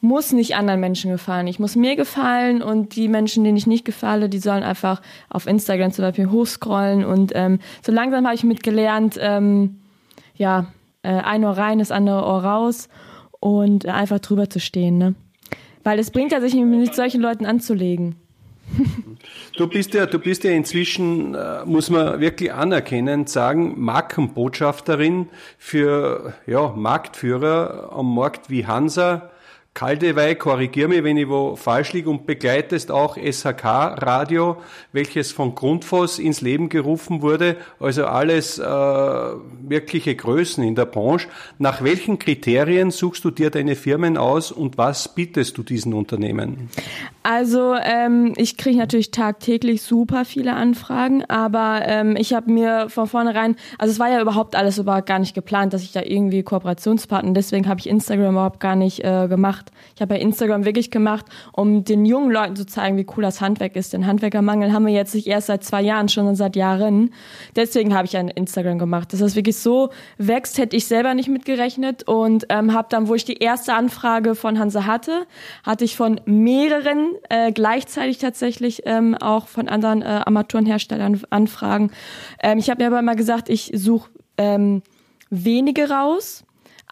muss 0.05 0.31
nicht 0.31 0.55
anderen 0.55 0.79
Menschen 0.79 1.11
gefallen. 1.11 1.47
Ich 1.47 1.59
muss 1.59 1.75
mir 1.75 1.95
gefallen 1.95 2.61
und 2.61 2.95
die 2.95 3.07
Menschen, 3.07 3.43
denen 3.43 3.57
ich 3.57 3.67
nicht 3.67 3.85
gefalle, 3.85 4.29
die 4.29 4.39
sollen 4.39 4.63
einfach 4.63 5.01
auf 5.29 5.47
Instagram 5.47 5.91
zum 5.91 6.05
Beispiel 6.05 6.29
hochscrollen 6.29 7.03
und 7.03 7.31
ähm, 7.35 7.59
so 7.85 7.91
langsam 7.91 8.25
habe 8.25 8.35
ich 8.35 8.43
mitgelernt, 8.43 9.17
ähm, 9.19 9.79
ja, 10.35 10.67
äh, 11.03 11.09
ein 11.09 11.43
Ohr 11.43 11.57
rein, 11.57 11.79
das 11.79 11.91
andere 11.91 12.23
Ohr 12.23 12.43
raus 12.43 12.89
und 13.39 13.85
einfach 13.85 14.19
drüber 14.19 14.49
zu 14.49 14.59
stehen, 14.59 14.97
ne? 14.97 15.15
Weil 15.83 15.99
es 15.99 16.09
bringt 16.09 16.31
ja 16.31 16.41
sich 16.41 16.55
nicht 16.55 16.95
solchen 16.95 17.21
Leuten 17.21 17.45
anzulegen. 17.45 18.15
Du 19.55 19.67
bist 19.67 19.93
ja, 19.93 20.07
du 20.07 20.17
bist 20.17 20.43
ja 20.43 20.51
inzwischen, 20.51 21.35
äh, 21.35 21.63
muss 21.65 21.89
man 21.89 22.19
wirklich 22.19 22.51
anerkennen, 22.51 23.27
sagen, 23.27 23.75
Markenbotschafterin 23.77 25.29
für 25.59 26.33
ja, 26.47 26.73
Marktführer 26.75 27.91
am 27.93 28.15
Markt 28.15 28.49
wie 28.49 28.65
Hansa, 28.65 29.29
Kaldewey, 29.75 30.35
korrigier 30.35 30.87
mich, 30.87 31.03
wenn 31.03 31.17
ich 31.17 31.27
wo 31.27 31.57
falsch 31.57 31.91
liege, 31.91 32.09
und 32.09 32.25
begleitest 32.25 32.91
auch 32.91 33.17
SHK-Radio, 33.17 34.55
welches 34.93 35.33
von 35.33 35.53
Grundfos 35.53 36.17
ins 36.17 36.39
Leben 36.39 36.69
gerufen 36.69 37.21
wurde, 37.21 37.57
also 37.81 38.05
alles 38.05 38.57
äh, 38.57 38.63
wirkliche 38.63 40.15
Größen 40.15 40.63
in 40.63 40.75
der 40.75 40.85
Branche. 40.85 41.27
Nach 41.59 41.83
welchen 41.83 42.19
Kriterien 42.19 42.89
suchst 42.89 43.25
du 43.25 43.31
dir 43.31 43.49
deine 43.49 43.75
Firmen 43.75 44.15
aus 44.15 44.49
und 44.49 44.77
was 44.77 45.13
bietest 45.13 45.57
du 45.57 45.63
diesen 45.63 45.93
Unternehmen? 45.93 46.69
Also 47.23 47.75
ähm, 47.75 48.33
ich 48.37 48.55
kriege 48.55 48.77
natürlich 48.77 49.11
tagtäglich 49.11 49.81
super 49.81 50.23
viele 50.23 50.53
Anfragen, 50.53 51.25
aber 51.25 51.81
ähm, 51.83 52.15
ich 52.15 52.33
habe 52.33 52.49
mir 52.49 52.87
von 52.87 53.07
vornherein, 53.07 53.57
also 53.77 53.91
es 53.91 53.99
war 53.99 54.09
ja 54.09 54.21
überhaupt 54.21 54.55
alles 54.55 54.77
überhaupt 54.77 55.07
gar 55.07 55.19
nicht 55.19 55.35
geplant, 55.35 55.73
dass 55.73 55.83
ich 55.83 55.91
da 55.91 56.01
irgendwie 56.01 56.43
Kooperationspartner, 56.43 57.33
deswegen 57.33 57.67
habe 57.67 57.81
ich 57.81 57.89
Instagram 57.89 58.35
überhaupt 58.35 58.61
gar 58.61 58.77
nicht 58.77 59.03
äh, 59.03 59.27
gemacht 59.27 59.64
gemacht. 59.65 59.71
Ich 59.95 60.01
habe 60.01 60.15
bei 60.15 60.19
Instagram 60.19 60.65
wirklich 60.65 60.91
gemacht, 60.91 61.25
um 61.53 61.83
den 61.83 62.05
jungen 62.05 62.31
Leuten 62.31 62.55
zu 62.55 62.65
zeigen, 62.65 62.97
wie 62.97 63.05
cool 63.15 63.23
das 63.23 63.41
Handwerk 63.41 63.75
ist. 63.75 63.93
Den 63.93 64.05
Handwerkermangel 64.05 64.73
haben 64.73 64.85
wir 64.85 64.93
jetzt 64.93 65.15
nicht 65.15 65.27
erst 65.27 65.47
seit 65.47 65.63
zwei 65.63 65.81
Jahren, 65.81 66.09
schon 66.09 66.35
seit 66.35 66.55
Jahren. 66.55 67.11
Deswegen 67.55 67.93
habe 67.95 68.05
ich 68.05 68.17
ein 68.17 68.27
Instagram 68.27 68.79
gemacht. 68.79 69.13
Dass 69.13 69.19
das 69.19 69.35
wirklich 69.35 69.57
so 69.57 69.89
wächst, 70.17 70.57
hätte 70.57 70.75
ich 70.75 70.87
selber 70.87 71.13
nicht 71.13 71.29
mitgerechnet 71.29 72.03
und 72.07 72.45
ähm, 72.49 72.73
habe 72.73 72.87
dann, 72.89 73.07
wo 73.07 73.15
ich 73.15 73.25
die 73.25 73.37
erste 73.37 73.73
Anfrage 73.73 74.35
von 74.35 74.59
Hansa 74.59 74.85
hatte, 74.85 75.25
hatte 75.63 75.85
ich 75.85 75.95
von 75.95 76.19
mehreren 76.25 77.13
äh, 77.29 77.51
gleichzeitig 77.51 78.17
tatsächlich 78.17 78.83
ähm, 78.85 79.15
auch 79.15 79.47
von 79.47 79.67
anderen 79.69 80.01
äh, 80.01 80.05
Armaturenherstellern 80.05 81.21
Anfragen. 81.29 81.91
Ähm, 82.41 82.57
ich 82.57 82.69
habe 82.69 82.83
mir 82.83 82.87
aber 82.87 82.99
immer 82.99 83.15
gesagt, 83.15 83.49
ich 83.49 83.71
suche 83.73 84.09
ähm, 84.37 84.81
wenige 85.29 85.89
raus, 85.89 86.43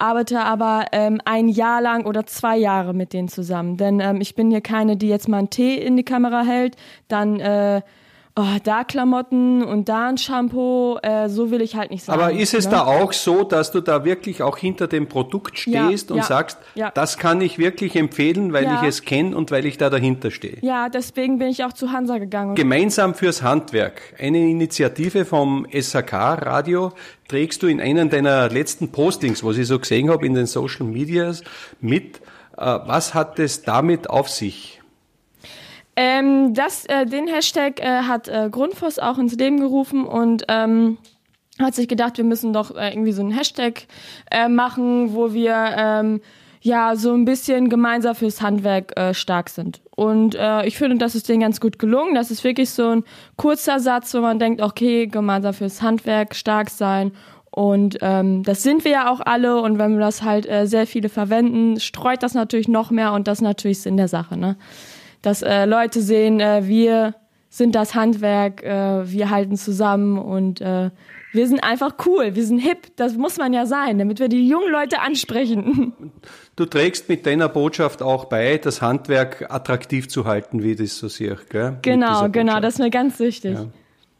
arbeite 0.03 0.41
aber 0.41 0.87
ähm, 0.91 1.21
ein 1.23 1.47
Jahr 1.47 1.81
lang 1.81 2.05
oder 2.05 2.25
zwei 2.25 2.57
Jahre 2.57 2.93
mit 2.93 3.13
denen 3.13 3.29
zusammen. 3.29 3.77
Denn 3.77 4.01
ähm, 4.01 4.19
ich 4.19 4.35
bin 4.35 4.51
hier 4.51 4.59
keine, 4.59 4.97
die 4.97 5.07
jetzt 5.07 5.29
mal 5.29 5.37
einen 5.37 5.49
Tee 5.49 5.75
in 5.75 5.95
die 5.95 6.03
Kamera 6.03 6.43
hält, 6.43 6.75
dann 7.07 7.39
äh, 7.39 7.81
oh, 8.35 8.57
da 8.63 8.83
Klamotten 8.83 9.63
und 9.63 9.89
da 9.89 10.09
ein 10.09 10.17
Shampoo, 10.17 10.97
äh, 11.03 11.29
so 11.29 11.51
will 11.51 11.61
ich 11.61 11.75
halt 11.75 11.91
nicht 11.91 12.03
sein. 12.03 12.15
Aber 12.15 12.31
ist 12.31 12.53
es 12.53 12.65
ne? 12.65 12.71
da 12.71 12.85
auch 12.85 13.13
so, 13.13 13.43
dass 13.43 13.71
du 13.71 13.81
da 13.81 14.05
wirklich 14.05 14.41
auch 14.41 14.57
hinter 14.57 14.87
dem 14.87 15.07
Produkt 15.07 15.59
stehst 15.59 16.09
ja, 16.09 16.15
und 16.15 16.21
ja, 16.21 16.23
sagst, 16.23 16.57
ja. 16.75 16.91
das 16.91 17.17
kann 17.17 17.41
ich 17.41 17.57
wirklich 17.57 17.95
empfehlen, 17.95 18.53
weil 18.53 18.65
ich 18.65 18.87
es 18.87 19.03
kenne 19.03 19.35
und 19.35 19.51
weil 19.51 19.65
ich 19.65 19.77
da 19.77 19.89
dahinter 19.89 20.31
stehe? 20.31 20.57
Ja, 20.61 20.89
deswegen 20.89 21.37
bin 21.37 21.49
ich 21.49 21.63
auch 21.63 21.73
zu 21.73 21.91
Hansa 21.91 22.17
gegangen. 22.17 22.55
Gemeinsam 22.55 23.13
fürs 23.13 23.43
Handwerk, 23.43 24.01
eine 24.19 24.39
Initiative 24.49 25.25
vom 25.25 25.67
SHK 25.71 26.13
Radio, 26.13 26.91
trägst 27.27 27.61
du 27.61 27.67
in 27.67 27.79
einem 27.79 28.09
deiner 28.09 28.49
letzten 28.49 28.91
Postings, 28.91 29.43
was 29.43 29.57
ich 29.57 29.67
so 29.67 29.79
gesehen 29.79 30.09
habe 30.09 30.25
in 30.25 30.33
den 30.33 30.47
Social 30.47 30.85
Medias, 30.85 31.43
mit. 31.81 32.17
Äh, 32.57 32.79
was 32.85 33.13
hat 33.13 33.39
es 33.39 33.63
damit 33.63 34.09
auf 34.09 34.29
sich? 34.29 34.82
Ähm, 35.95 36.53
das, 36.53 36.85
äh, 36.85 37.05
den 37.05 37.27
Hashtag 37.27 37.79
äh, 37.79 38.03
hat 38.03 38.27
äh, 38.27 38.49
Grundfos 38.51 38.99
auch 38.99 39.17
ins 39.17 39.35
Leben 39.35 39.59
gerufen 39.59 40.05
und 40.05 40.43
ähm, 40.47 40.97
hat 41.59 41.75
sich 41.75 41.87
gedacht, 41.87 42.17
wir 42.17 42.23
müssen 42.23 42.51
doch 42.51 42.75
äh, 42.75 42.89
irgendwie 42.89 43.11
so 43.11 43.21
einen 43.21 43.31
Hashtag 43.31 43.85
äh, 44.31 44.47
machen, 44.47 45.13
wo 45.13 45.33
wir 45.33 45.53
ähm, 45.77 46.21
ja 46.61 46.95
so 46.95 47.13
ein 47.13 47.25
bisschen 47.25 47.69
gemeinsam 47.69 48.15
fürs 48.15 48.41
Handwerk 48.41 48.97
äh, 48.97 49.13
stark 49.13 49.49
sind. 49.49 49.81
Und 49.95 50.33
äh, 50.33 50.65
ich 50.65 50.77
finde, 50.77 50.97
das 50.97 51.13
ist 51.13 51.29
denen 51.29 51.41
ganz 51.41 51.59
gut 51.59 51.77
gelungen. 51.77 52.15
Das 52.15 52.31
ist 52.31 52.43
wirklich 52.43 52.71
so 52.71 52.89
ein 52.89 53.03
kurzer 53.35 53.79
Satz, 53.79 54.13
wo 54.15 54.19
man 54.19 54.39
denkt, 54.39 54.61
okay, 54.61 55.05
gemeinsam 55.05 55.53
fürs 55.53 55.81
Handwerk 55.81 56.33
stark 56.33 56.69
sein. 56.69 57.11
Und 57.51 57.99
ähm, 58.01 58.41
das 58.41 58.63
sind 58.63 58.83
wir 58.83 58.91
ja 58.91 59.11
auch 59.11 59.19
alle. 59.23 59.61
Und 59.61 59.77
wenn 59.77 59.91
wir 59.93 59.99
das 59.99 60.23
halt 60.23 60.49
äh, 60.49 60.65
sehr 60.65 60.87
viele 60.87 61.09
verwenden, 61.09 61.79
streut 61.79 62.23
das 62.23 62.33
natürlich 62.33 62.67
noch 62.67 62.89
mehr 62.89 63.13
und 63.13 63.27
das 63.27 63.41
natürlich 63.41 63.81
Sinn 63.81 63.97
der 63.97 64.07
Sache. 64.07 64.37
Ne? 64.37 64.55
Dass 65.23 65.41
äh, 65.41 65.65
Leute 65.65 66.01
sehen, 66.01 66.39
äh, 66.39 66.67
wir 66.67 67.15
sind 67.49 67.73
das 67.75 67.95
Handwerk, 67.95 68.63
äh, 68.63 69.11
wir 69.11 69.31
halten 69.31 69.57
zusammen 69.57 70.19
und 70.19 70.61
äh, 70.61 70.91
wir 71.33 71.47
sind 71.47 71.63
einfach 71.63 71.95
cool, 72.05 72.35
wir 72.35 72.45
sind 72.45 72.59
hip, 72.59 72.95
das 72.95 73.15
muss 73.15 73.37
man 73.37 73.53
ja 73.53 73.65
sein, 73.65 73.97
damit 73.97 74.19
wir 74.19 74.27
die 74.27 74.47
jungen 74.47 74.71
Leute 74.71 74.99
ansprechen. 75.01 75.93
Du 76.55 76.65
trägst 76.65 77.09
mit 77.09 77.25
deiner 77.25 77.49
Botschaft 77.49 78.03
auch 78.03 78.25
bei, 78.25 78.59
das 78.59 78.79
Handwerk 78.79 79.51
attraktiv 79.51 80.07
zu 80.07 80.25
halten, 80.25 80.61
wie 80.61 80.75
das 80.75 80.99
so 80.99 81.07
sieht. 81.07 81.49
Gell? 81.49 81.79
Genau, 81.81 82.29
genau, 82.29 82.59
das 82.59 82.75
ist 82.75 82.79
mir 82.79 82.91
ganz 82.91 83.19
wichtig. 83.19 83.55
Ja. 83.55 83.65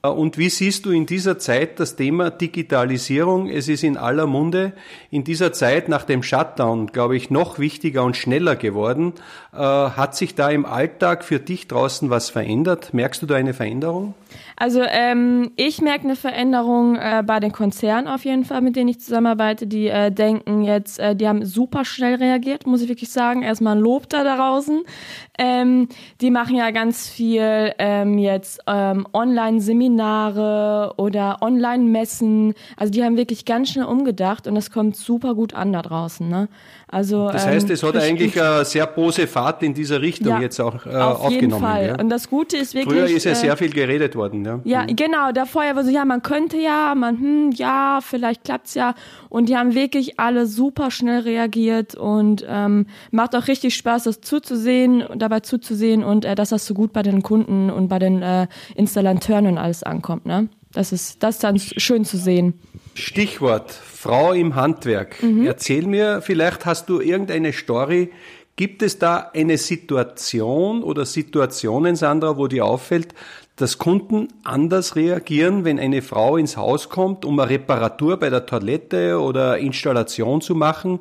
Und 0.05 0.37
wie 0.37 0.49
siehst 0.49 0.85
du 0.85 0.91
in 0.91 1.05
dieser 1.05 1.39
Zeit 1.39 1.79
das 1.79 1.95
Thema 1.95 2.29
Digitalisierung? 2.29 3.47
Es 3.47 3.69
ist 3.69 3.85
in 3.85 3.95
aller 3.95 4.27
Munde. 4.27 4.73
In 5.11 5.23
dieser 5.23 5.53
Zeit 5.53 5.87
nach 5.87 6.03
dem 6.03 6.23
Shutdown, 6.23 6.87
glaube 6.87 7.15
ich, 7.15 7.29
noch 7.29 7.57
wichtiger 7.57 8.03
und 8.03 8.17
schneller 8.17 8.57
geworden. 8.57 9.13
Äh, 9.53 9.59
hat 9.59 10.13
sich 10.17 10.35
da 10.35 10.49
im 10.49 10.65
Alltag 10.65 11.23
für 11.23 11.39
dich 11.39 11.69
draußen 11.69 12.09
was 12.09 12.29
verändert? 12.29 12.93
Merkst 12.93 13.21
du 13.21 13.27
da 13.27 13.35
eine 13.35 13.53
Veränderung? 13.53 14.13
Also 14.55 14.81
ähm, 14.81 15.51
ich 15.55 15.81
merke 15.81 16.05
eine 16.05 16.15
Veränderung 16.15 16.95
äh, 16.95 17.23
bei 17.25 17.39
den 17.39 17.51
Konzernen 17.51 18.07
auf 18.07 18.25
jeden 18.25 18.45
Fall, 18.45 18.61
mit 18.61 18.75
denen 18.75 18.89
ich 18.89 18.99
zusammenarbeite. 18.99 19.67
Die 19.67 19.87
äh, 19.87 20.11
denken 20.11 20.63
jetzt, 20.63 20.99
äh, 20.99 21.15
die 21.15 21.27
haben 21.27 21.45
super 21.45 21.85
schnell 21.85 22.15
reagiert, 22.15 22.67
muss 22.67 22.81
ich 22.81 22.89
wirklich 22.89 23.11
sagen. 23.11 23.41
Erstmal 23.41 23.75
ein 23.75 23.81
Lob 23.81 24.09
da 24.09 24.23
draußen. 24.23 24.83
Ähm, 25.37 25.87
die 26.21 26.29
machen 26.29 26.55
ja 26.55 26.71
ganz 26.71 27.09
viel 27.09 27.73
ähm, 27.79 28.17
jetzt 28.17 28.61
ähm, 28.67 29.07
Online-Seminare 29.93 30.93
oder 30.97 31.37
Online-Messen. 31.41 32.53
Also 32.77 32.91
die 32.91 33.03
haben 33.03 33.17
wirklich 33.17 33.45
ganz 33.45 33.71
schnell 33.71 33.85
umgedacht 33.85 34.47
und 34.47 34.55
das 34.55 34.71
kommt 34.71 34.95
super 34.95 35.35
gut 35.35 35.53
an 35.53 35.73
da 35.73 35.81
draußen. 35.81 36.27
Ne? 36.27 36.49
Also, 36.93 37.31
das 37.31 37.47
heißt, 37.47 37.69
ähm, 37.69 37.73
es 37.73 37.81
hat 37.81 37.95
eigentlich 37.97 38.39
eine 38.39 38.63
sehr 38.65 38.85
große 38.85 39.25
Fahrt 39.25 39.63
in 39.63 39.73
dieser 39.73 39.99
Richtung 39.99 40.29
ja, 40.29 40.41
jetzt 40.41 40.59
auch 40.59 40.85
äh, 40.85 40.89
auf 40.89 41.21
aufgenommen. 41.21 41.31
Jeden 41.31 41.59
Fall. 41.59 41.87
Ja. 41.87 41.99
Und 41.99 42.09
das 42.09 42.29
Gute 42.29 42.55
ist 42.55 42.75
wirklich. 42.75 42.93
Früher 42.93 43.07
ist 43.07 43.23
ja 43.23 43.31
äh, 43.31 43.35
sehr 43.35 43.57
viel 43.57 43.71
geredet 43.71 44.15
worden. 44.15 44.45
Ja, 44.45 44.59
ja 44.63 44.83
mhm. 44.83 44.95
genau. 44.95 45.31
Da 45.31 45.45
vorher 45.45 45.75
war 45.75 45.83
so, 45.83 45.89
ja, 45.89 46.05
man 46.05 46.21
könnte 46.21 46.57
ja, 46.57 46.93
man, 46.95 47.17
hm, 47.17 47.51
ja, 47.55 47.99
vielleicht 48.01 48.43
klappt's 48.43 48.75
ja. 48.75 48.93
Und 49.29 49.49
die 49.49 49.57
haben 49.57 49.73
wirklich 49.73 50.19
alle 50.19 50.45
super 50.45 50.91
schnell 50.91 51.21
reagiert 51.21 51.95
und 51.95 52.45
ähm, 52.47 52.85
macht 53.09 53.35
auch 53.35 53.47
richtig 53.47 53.75
Spaß, 53.75 54.03
das 54.03 54.21
zuzusehen, 54.21 55.03
dabei 55.15 55.39
zuzusehen 55.39 56.03
und 56.03 56.25
äh, 56.25 56.35
dass 56.35 56.49
das 56.49 56.67
so 56.67 56.75
gut 56.75 56.93
bei 56.93 57.01
den 57.01 57.23
Kunden 57.23 57.71
und 57.71 57.87
bei 57.87 57.97
den 57.97 58.21
äh, 58.21 58.45
Installateuren 58.75 59.47
und 59.47 59.57
alles 59.57 59.81
ankommt. 59.81 60.27
Ne? 60.27 60.47
Das 60.73 60.91
ist 60.91 61.23
das 61.23 61.35
ist 61.35 61.43
dann 61.43 61.57
schön 61.57 62.05
zu 62.05 62.17
sehen. 62.17 62.59
Stichwort 62.95 63.71
Frau 63.71 64.33
im 64.33 64.55
Handwerk. 64.55 65.21
Mhm. 65.23 65.45
Erzähl 65.45 65.87
mir, 65.87 66.21
vielleicht 66.21 66.65
hast 66.65 66.89
du 66.89 66.99
irgendeine 66.99 67.53
Story. 67.53 68.11
Gibt 68.55 68.83
es 68.83 68.99
da 68.99 69.31
eine 69.33 69.57
Situation 69.57 70.83
oder 70.83 71.05
Situationen, 71.05 71.95
Sandra, 71.95 72.37
wo 72.37 72.47
dir 72.47 72.65
auffällt, 72.65 73.15
dass 73.55 73.77
Kunden 73.77 74.27
anders 74.43 74.95
reagieren, 74.95 75.63
wenn 75.63 75.79
eine 75.79 76.01
Frau 76.01 76.37
ins 76.37 76.57
Haus 76.57 76.89
kommt, 76.89 77.25
um 77.25 77.39
eine 77.39 77.49
Reparatur 77.49 78.17
bei 78.17 78.29
der 78.29 78.45
Toilette 78.45 79.19
oder 79.19 79.57
Installation 79.57 80.41
zu 80.41 80.53
machen? 80.53 80.99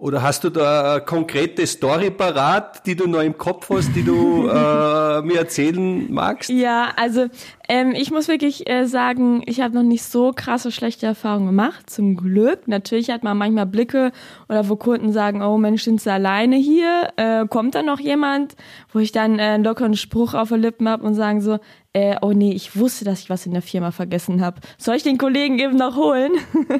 Oder 0.00 0.22
hast 0.22 0.44
du 0.44 0.50
da 0.50 0.92
eine 0.92 1.00
konkrete 1.00 1.66
Story 1.66 2.12
parat, 2.12 2.86
die 2.86 2.94
du 2.94 3.08
noch 3.08 3.20
im 3.20 3.36
Kopf 3.36 3.68
hast, 3.68 3.96
die 3.96 4.04
du 4.04 4.46
äh, 4.48 5.22
mir 5.22 5.38
erzählen 5.38 6.06
magst? 6.08 6.50
Ja, 6.50 6.92
also 6.94 7.26
ähm, 7.68 7.94
ich 7.96 8.12
muss 8.12 8.28
wirklich 8.28 8.70
äh, 8.70 8.86
sagen, 8.86 9.42
ich 9.46 9.60
habe 9.60 9.74
noch 9.74 9.82
nicht 9.82 10.04
so 10.04 10.30
krasse 10.32 10.70
schlechte 10.70 11.06
Erfahrungen 11.06 11.46
gemacht, 11.46 11.90
zum 11.90 12.14
Glück. 12.14 12.68
Natürlich 12.68 13.10
hat 13.10 13.24
man 13.24 13.36
manchmal 13.36 13.66
Blicke 13.66 14.12
oder 14.48 14.68
wo 14.68 14.76
Kunden 14.76 15.12
sagen, 15.12 15.42
oh 15.42 15.58
Mensch, 15.58 15.82
sind 15.82 16.00
sie 16.00 16.12
alleine 16.12 16.54
hier? 16.54 17.08
Äh, 17.16 17.48
kommt 17.48 17.74
da 17.74 17.82
noch 17.82 17.98
jemand? 17.98 18.54
Wo 18.92 19.00
ich 19.00 19.10
dann 19.10 19.40
äh, 19.40 19.42
einen 19.42 19.64
lockeren 19.64 19.96
Spruch 19.96 20.34
auf 20.34 20.50
den 20.50 20.60
Lippen 20.60 20.88
habe 20.88 21.04
und 21.04 21.14
sagen 21.14 21.40
so, 21.40 21.58
äh, 21.98 22.16
oh 22.22 22.32
nee, 22.32 22.52
ich 22.52 22.76
wusste, 22.76 23.04
dass 23.04 23.20
ich 23.20 23.30
was 23.30 23.46
in 23.46 23.52
der 23.52 23.62
Firma 23.62 23.90
vergessen 23.90 24.40
habe. 24.40 24.60
Soll 24.76 24.94
ich 24.96 25.02
den 25.02 25.18
Kollegen 25.18 25.58
eben 25.58 25.76
noch 25.76 25.96
holen? 25.96 26.32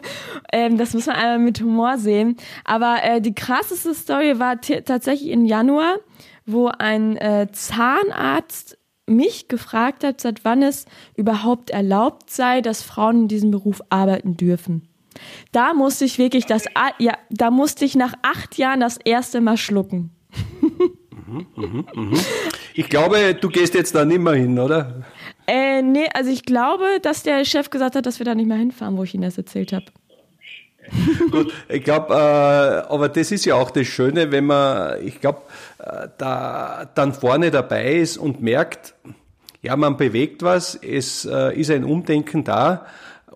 ähm, 0.52 0.78
das 0.78 0.94
muss 0.94 1.06
man 1.06 1.16
einmal 1.16 1.38
mit 1.40 1.60
Humor 1.60 1.98
sehen. 1.98 2.36
Aber 2.64 2.98
äh, 3.02 3.20
die 3.20 3.34
krasseste 3.34 3.94
Story 3.94 4.38
war 4.38 4.60
tatsächlich 4.60 5.30
im 5.30 5.44
Januar, 5.44 5.96
wo 6.46 6.68
ein 6.68 7.16
äh, 7.16 7.48
Zahnarzt 7.50 8.78
mich 9.06 9.48
gefragt 9.48 10.04
hat, 10.04 10.20
seit 10.20 10.44
wann 10.44 10.62
es 10.62 10.84
überhaupt 11.16 11.70
erlaubt 11.70 12.30
sei, 12.30 12.60
dass 12.60 12.82
Frauen 12.82 13.22
in 13.22 13.28
diesem 13.28 13.50
Beruf 13.50 13.80
arbeiten 13.88 14.36
dürfen. 14.36 14.88
Da 15.50 15.74
musste 15.74 16.04
ich 16.04 16.18
wirklich 16.18 16.46
das, 16.46 16.66
ja, 16.98 17.14
da 17.30 17.50
musste 17.50 17.84
ich 17.84 17.96
nach 17.96 18.14
acht 18.22 18.56
Jahren 18.56 18.80
das 18.80 18.98
erste 18.98 19.40
Mal 19.40 19.56
schlucken. 19.56 20.10
Mhm, 21.26 21.46
mhm, 21.56 21.84
mhm. 21.94 22.20
Ich 22.78 22.88
glaube, 22.88 23.34
du 23.34 23.48
gehst 23.48 23.74
jetzt 23.74 23.92
da 23.96 24.04
nicht 24.04 24.20
mehr 24.20 24.34
hin, 24.34 24.56
oder? 24.56 25.02
Äh, 25.48 25.82
nee, 25.82 26.06
also 26.14 26.30
ich 26.30 26.44
glaube, 26.44 26.84
dass 27.02 27.24
der 27.24 27.44
Chef 27.44 27.70
gesagt 27.70 27.96
hat, 27.96 28.06
dass 28.06 28.20
wir 28.20 28.24
da 28.24 28.36
nicht 28.36 28.46
mehr 28.46 28.56
hinfahren, 28.56 28.96
wo 28.96 29.02
ich 29.02 29.14
Ihnen 29.14 29.24
das 29.24 29.36
erzählt 29.36 29.72
habe. 29.72 29.86
Gut, 31.32 31.52
ich 31.68 31.82
glaube, 31.82 32.14
äh, 32.14 32.16
aber 32.88 33.08
das 33.08 33.32
ist 33.32 33.46
ja 33.46 33.56
auch 33.56 33.72
das 33.72 33.88
Schöne, 33.88 34.30
wenn 34.30 34.46
man, 34.46 35.04
ich 35.04 35.20
glaube, 35.20 35.40
äh, 35.80 36.06
da 36.18 36.88
dann 36.94 37.14
vorne 37.14 37.50
dabei 37.50 37.94
ist 37.94 38.16
und 38.16 38.42
merkt, 38.42 38.94
ja, 39.60 39.74
man 39.74 39.96
bewegt 39.96 40.44
was, 40.44 40.76
es 40.76 41.24
äh, 41.24 41.58
ist 41.58 41.72
ein 41.72 41.82
Umdenken 41.82 42.44
da 42.44 42.86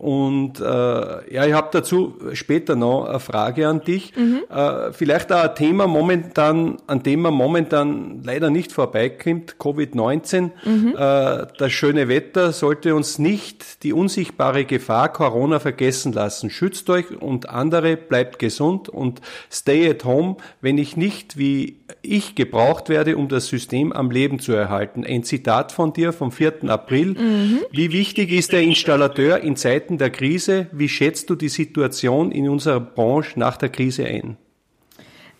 und 0.03 0.59
äh, 0.59 0.65
ja, 0.65 1.47
ich 1.47 1.53
habe 1.53 1.69
dazu 1.71 2.17
später 2.33 2.75
noch 2.75 3.05
eine 3.05 3.21
Frage 3.21 3.69
an 3.69 3.85
dich. 3.85 4.13
Mhm. 4.17 4.41
Äh, 4.51 4.93
vielleicht 4.93 5.31
auch 5.31 5.45
ein 5.45 5.55
Thema 5.55 5.87
momentan, 5.87 6.79
an 6.89 7.05
dem 7.05 7.21
man 7.21 7.33
momentan 7.33 8.21
leider 8.25 8.51
nicht 8.51 8.73
vorbeikommt, 8.73 9.59
Covid-19. 9.61 10.51
Mhm. 10.65 10.97
Äh, 10.97 11.47
das 11.57 11.71
schöne 11.71 12.09
Wetter 12.09 12.51
sollte 12.51 12.97
uns 12.97 13.21
nicht 13.21 13.85
die 13.85 13.93
unsichtbare 13.93 14.65
Gefahr 14.65 15.13
Corona 15.13 15.61
vergessen 15.61 16.13
lassen. 16.13 16.51
Schützt 16.51 16.91
euch 16.91 17.23
und 17.23 17.49
andere, 17.49 17.97
bleibt 17.97 18.41
gesund 18.41 18.89
und 18.89 19.21
stay 19.53 19.89
at 19.89 20.05
home, 20.05 20.37
wenn 20.61 20.79
ich 20.79 20.97
nicht 20.97 21.39
wie 21.39 21.77
ich 22.03 22.35
gebraucht 22.35 22.89
werde, 22.89 23.17
um 23.17 23.29
das 23.29 23.47
System 23.47 23.93
am 23.93 24.11
Leben 24.11 24.41
zu 24.41 24.53
erhalten. 24.53 25.05
Ein 25.07 25.23
Zitat 25.23 25.71
von 25.71 25.93
dir 25.93 26.13
vom 26.13 26.33
4. 26.33 26.65
April. 26.69 27.11
Mhm. 27.11 27.61
Wie 27.71 27.93
wichtig 27.93 28.33
ist 28.33 28.53
der 28.53 28.63
Installateur 28.63 29.39
in 29.39 29.55
Zeiten 29.55 29.92
Zeiten 29.93 29.99
der 29.99 30.11
Krise, 30.11 30.69
wie 30.73 30.89
schätzt 30.89 31.29
du 31.29 31.35
die 31.35 31.49
Situation 31.49 32.33
in 32.33 32.49
unserer 32.49 32.81
Branche 32.81 33.39
nach 33.39 33.57
der 33.59 33.69
Krise 33.69 34.07
ein? 34.07 34.37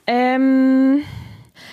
Ähm, 0.07 1.03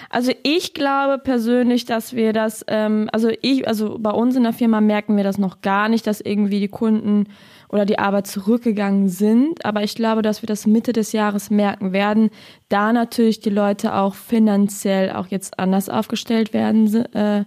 also 0.09 0.31
ich 0.43 0.73
glaube 0.73 1.21
persönlich, 1.21 1.85
dass 1.85 2.13
wir 2.13 2.31
das, 2.31 2.63
ähm, 2.67 3.09
also 3.11 3.29
ich, 3.41 3.67
also 3.67 3.97
bei 3.99 4.11
uns 4.11 4.35
in 4.35 4.43
der 4.43 4.53
Firma 4.53 4.79
merken 4.81 5.17
wir 5.17 5.23
das 5.23 5.37
noch 5.37 5.61
gar 5.61 5.89
nicht, 5.89 6.07
dass 6.07 6.21
irgendwie 6.21 6.59
die 6.59 6.69
Kunden 6.69 7.25
oder 7.69 7.85
die 7.85 7.99
Arbeit 7.99 8.27
zurückgegangen 8.27 9.09
sind. 9.09 9.65
Aber 9.65 9.83
ich 9.83 9.95
glaube, 9.95 10.21
dass 10.21 10.41
wir 10.41 10.47
das 10.47 10.65
Mitte 10.65 10.93
des 10.93 11.11
Jahres 11.11 11.49
merken 11.49 11.91
werden, 11.91 12.29
da 12.69 12.93
natürlich 12.93 13.41
die 13.41 13.49
Leute 13.49 13.95
auch 13.95 14.15
finanziell 14.15 15.11
auch 15.11 15.27
jetzt 15.27 15.59
anders 15.59 15.89
aufgestellt 15.89 16.53
werden, 16.53 17.05
äh, 17.13 17.43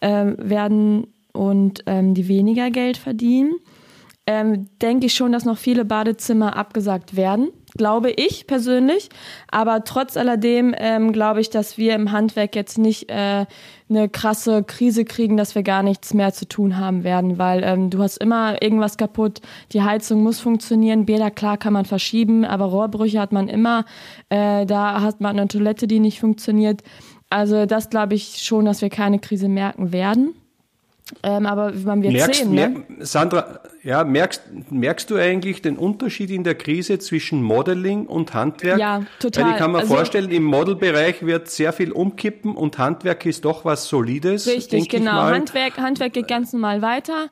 äh, 0.00 0.34
werden 0.38 1.08
und 1.32 1.82
ähm, 1.86 2.14
die 2.14 2.28
weniger 2.28 2.70
Geld 2.70 2.96
verdienen. 2.96 3.54
Ähm, 4.30 4.68
denke 4.82 5.06
ich 5.06 5.14
schon, 5.14 5.32
dass 5.32 5.46
noch 5.46 5.56
viele 5.56 5.86
Badezimmer 5.86 6.54
abgesagt 6.54 7.16
werden 7.16 7.48
glaube 7.78 8.10
ich 8.10 8.46
persönlich. 8.46 9.08
Aber 9.50 9.84
trotz 9.84 10.18
alledem 10.18 10.74
ähm, 10.76 11.12
glaube 11.12 11.40
ich, 11.40 11.48
dass 11.48 11.78
wir 11.78 11.94
im 11.94 12.12
Handwerk 12.12 12.54
jetzt 12.54 12.76
nicht 12.76 13.08
äh, 13.08 13.46
eine 13.88 14.08
krasse 14.10 14.62
Krise 14.64 15.06
kriegen, 15.06 15.38
dass 15.38 15.54
wir 15.54 15.62
gar 15.62 15.82
nichts 15.82 16.12
mehr 16.12 16.34
zu 16.34 16.46
tun 16.46 16.76
haben 16.76 17.04
werden, 17.04 17.38
weil 17.38 17.62
ähm, 17.64 17.88
du 17.88 18.02
hast 18.02 18.18
immer 18.18 18.60
irgendwas 18.60 18.98
kaputt. 18.98 19.40
Die 19.72 19.82
Heizung 19.82 20.22
muss 20.22 20.40
funktionieren. 20.40 21.06
Bäder, 21.06 21.30
klar, 21.30 21.56
kann 21.56 21.72
man 21.72 21.86
verschieben, 21.86 22.44
aber 22.44 22.66
Rohrbrüche 22.66 23.20
hat 23.20 23.32
man 23.32 23.48
immer. 23.48 23.86
Äh, 24.28 24.66
da 24.66 25.00
hat 25.00 25.22
man 25.22 25.38
eine 25.38 25.48
Toilette, 25.48 25.86
die 25.86 26.00
nicht 26.00 26.20
funktioniert. 26.20 26.82
Also 27.30 27.64
das 27.64 27.88
glaube 27.88 28.14
ich 28.14 28.42
schon, 28.42 28.66
dass 28.66 28.82
wir 28.82 28.90
keine 28.90 29.18
Krise 29.18 29.48
merken 29.48 29.92
werden. 29.92 30.34
Ähm, 31.22 31.46
aber 31.46 31.72
man 31.72 32.02
wird 32.02 32.12
merkst, 32.12 32.40
sehen. 32.40 32.54
Ne? 32.54 32.84
Sandra, 33.00 33.60
ja, 33.82 34.04
merkst, 34.04 34.42
merkst 34.70 35.10
du 35.10 35.16
eigentlich 35.16 35.62
den 35.62 35.76
Unterschied 35.76 36.30
in 36.30 36.44
der 36.44 36.54
Krise 36.54 36.98
zwischen 36.98 37.42
Modeling 37.42 38.06
und 38.06 38.34
Handwerk? 38.34 38.78
Ja, 38.78 39.02
total. 39.18 39.44
Weil 39.44 39.50
ich 39.52 39.56
kann 39.56 39.72
mir 39.72 39.78
also, 39.78 39.94
vorstellen, 39.94 40.30
im 40.30 40.44
Modelbereich 40.44 41.24
wird 41.24 41.48
sehr 41.48 41.72
viel 41.72 41.92
umkippen 41.92 42.54
und 42.54 42.78
Handwerk 42.78 43.24
ist 43.24 43.44
doch 43.44 43.64
was 43.64 43.88
Solides. 43.88 44.46
Richtig, 44.46 44.88
genau. 44.88 45.12
Handwerk, 45.12 45.78
Handwerk 45.78 46.12
geht 46.12 46.28
ganz 46.28 46.52
normal 46.52 46.82
weiter. 46.82 47.30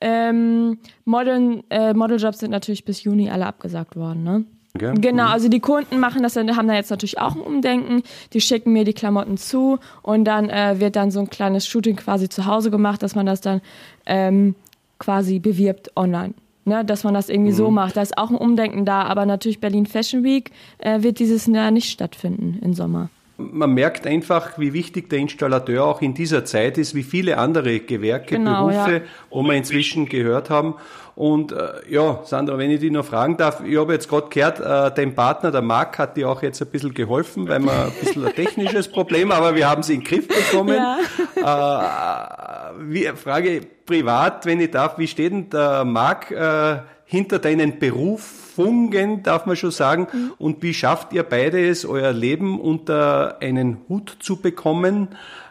Ähm, 0.00 0.78
Modern, 1.04 1.64
äh, 1.70 1.92
Modeljobs 1.92 2.38
sind 2.38 2.50
natürlich 2.50 2.84
bis 2.84 3.02
Juni 3.02 3.30
alle 3.30 3.46
abgesagt 3.46 3.96
worden. 3.96 4.22
Ne? 4.22 4.44
Gell? 4.78 4.94
Genau, 4.94 5.24
mhm. 5.24 5.32
also 5.32 5.48
die 5.48 5.60
Kunden 5.60 5.98
machen 5.98 6.22
das 6.22 6.34
dann, 6.34 6.56
haben 6.56 6.68
da 6.68 6.74
jetzt 6.74 6.90
natürlich 6.90 7.18
auch 7.18 7.34
ein 7.34 7.40
Umdenken. 7.40 8.02
Die 8.32 8.40
schicken 8.40 8.72
mir 8.72 8.84
die 8.84 8.92
Klamotten 8.92 9.36
zu 9.36 9.78
und 10.02 10.24
dann 10.24 10.48
äh, 10.48 10.76
wird 10.78 10.96
dann 10.96 11.10
so 11.10 11.20
ein 11.20 11.30
kleines 11.30 11.66
Shooting 11.66 11.96
quasi 11.96 12.28
zu 12.28 12.46
Hause 12.46 12.70
gemacht, 12.70 13.02
dass 13.02 13.14
man 13.14 13.26
das 13.26 13.40
dann 13.40 13.60
ähm, 14.06 14.54
quasi 14.98 15.38
bewirbt 15.38 15.96
online. 15.96 16.34
Ne, 16.64 16.84
dass 16.84 17.02
man 17.02 17.14
das 17.14 17.30
irgendwie 17.30 17.52
mhm. 17.52 17.56
so 17.56 17.70
macht. 17.70 17.96
Da 17.96 18.02
ist 18.02 18.18
auch 18.18 18.28
ein 18.28 18.36
Umdenken 18.36 18.84
da, 18.84 19.04
aber 19.04 19.24
natürlich 19.24 19.58
Berlin 19.58 19.86
Fashion 19.86 20.22
Week 20.22 20.50
äh, 20.76 21.02
wird 21.02 21.18
dieses 21.18 21.46
Jahr 21.46 21.70
nicht 21.70 21.90
stattfinden 21.90 22.58
im 22.62 22.74
Sommer 22.74 23.08
man 23.38 23.72
merkt 23.72 24.04
einfach, 24.04 24.58
wie 24.58 24.72
wichtig 24.72 25.08
der 25.08 25.20
Installateur 25.20 25.84
auch 25.84 26.02
in 26.02 26.12
dieser 26.12 26.44
Zeit 26.44 26.76
ist, 26.76 26.96
wie 26.96 27.04
viele 27.04 27.38
andere 27.38 27.78
Gewerke, 27.78 28.34
genau, 28.34 28.66
Berufe, 28.66 28.92
ja. 28.92 29.00
wo 29.30 29.42
wir 29.42 29.54
inzwischen 29.54 30.08
gehört 30.08 30.50
haben. 30.50 30.74
Und 31.14 31.52
äh, 31.52 31.68
ja, 31.88 32.20
Sandra, 32.24 32.58
wenn 32.58 32.70
ich 32.70 32.80
dich 32.80 32.90
noch 32.90 33.04
fragen 33.04 33.36
darf, 33.36 33.62
ich 33.64 33.76
habe 33.76 33.92
jetzt 33.92 34.08
gerade 34.08 34.28
gehört, 34.28 34.60
äh, 34.60 34.94
dein 34.94 35.14
Partner, 35.14 35.52
der 35.52 35.62
Marc, 35.62 35.98
hat 35.98 36.16
dir 36.16 36.28
auch 36.28 36.42
jetzt 36.42 36.60
ein 36.60 36.68
bisschen 36.68 36.94
geholfen, 36.94 37.48
weil 37.48 37.60
wir 37.60 37.86
ein 37.86 37.92
bisschen 37.92 38.26
ein 38.26 38.34
technisches 38.34 38.88
Problem, 38.92 39.30
aber 39.30 39.54
wir 39.54 39.68
haben 39.68 39.84
sie 39.84 39.94
in 39.94 40.00
den 40.00 40.06
Griff 40.06 40.26
bekommen. 40.26 40.76
Ja. 40.76 40.98
Äh, 41.36 42.72
wie, 42.80 43.04
Frage 43.16 43.60
privat, 43.86 44.46
wenn 44.46 44.60
ich 44.60 44.72
darf, 44.72 44.98
wie 44.98 45.06
steht 45.06 45.32
denn 45.32 45.50
der 45.50 45.84
Marc 45.84 46.30
äh, 46.30 46.78
hinter 47.10 47.38
deinen 47.38 47.78
Berufungen, 47.78 49.22
darf 49.22 49.46
man 49.46 49.56
schon 49.56 49.70
sagen, 49.70 50.06
mhm. 50.12 50.32
und 50.38 50.62
wie 50.62 50.74
schafft 50.74 51.14
ihr 51.14 51.22
beide 51.22 51.66
es, 51.66 51.86
euer 51.86 52.12
Leben 52.12 52.60
unter 52.60 53.38
einen 53.40 53.78
Hut 53.88 54.18
zu 54.20 54.36
bekommen? 54.36 55.08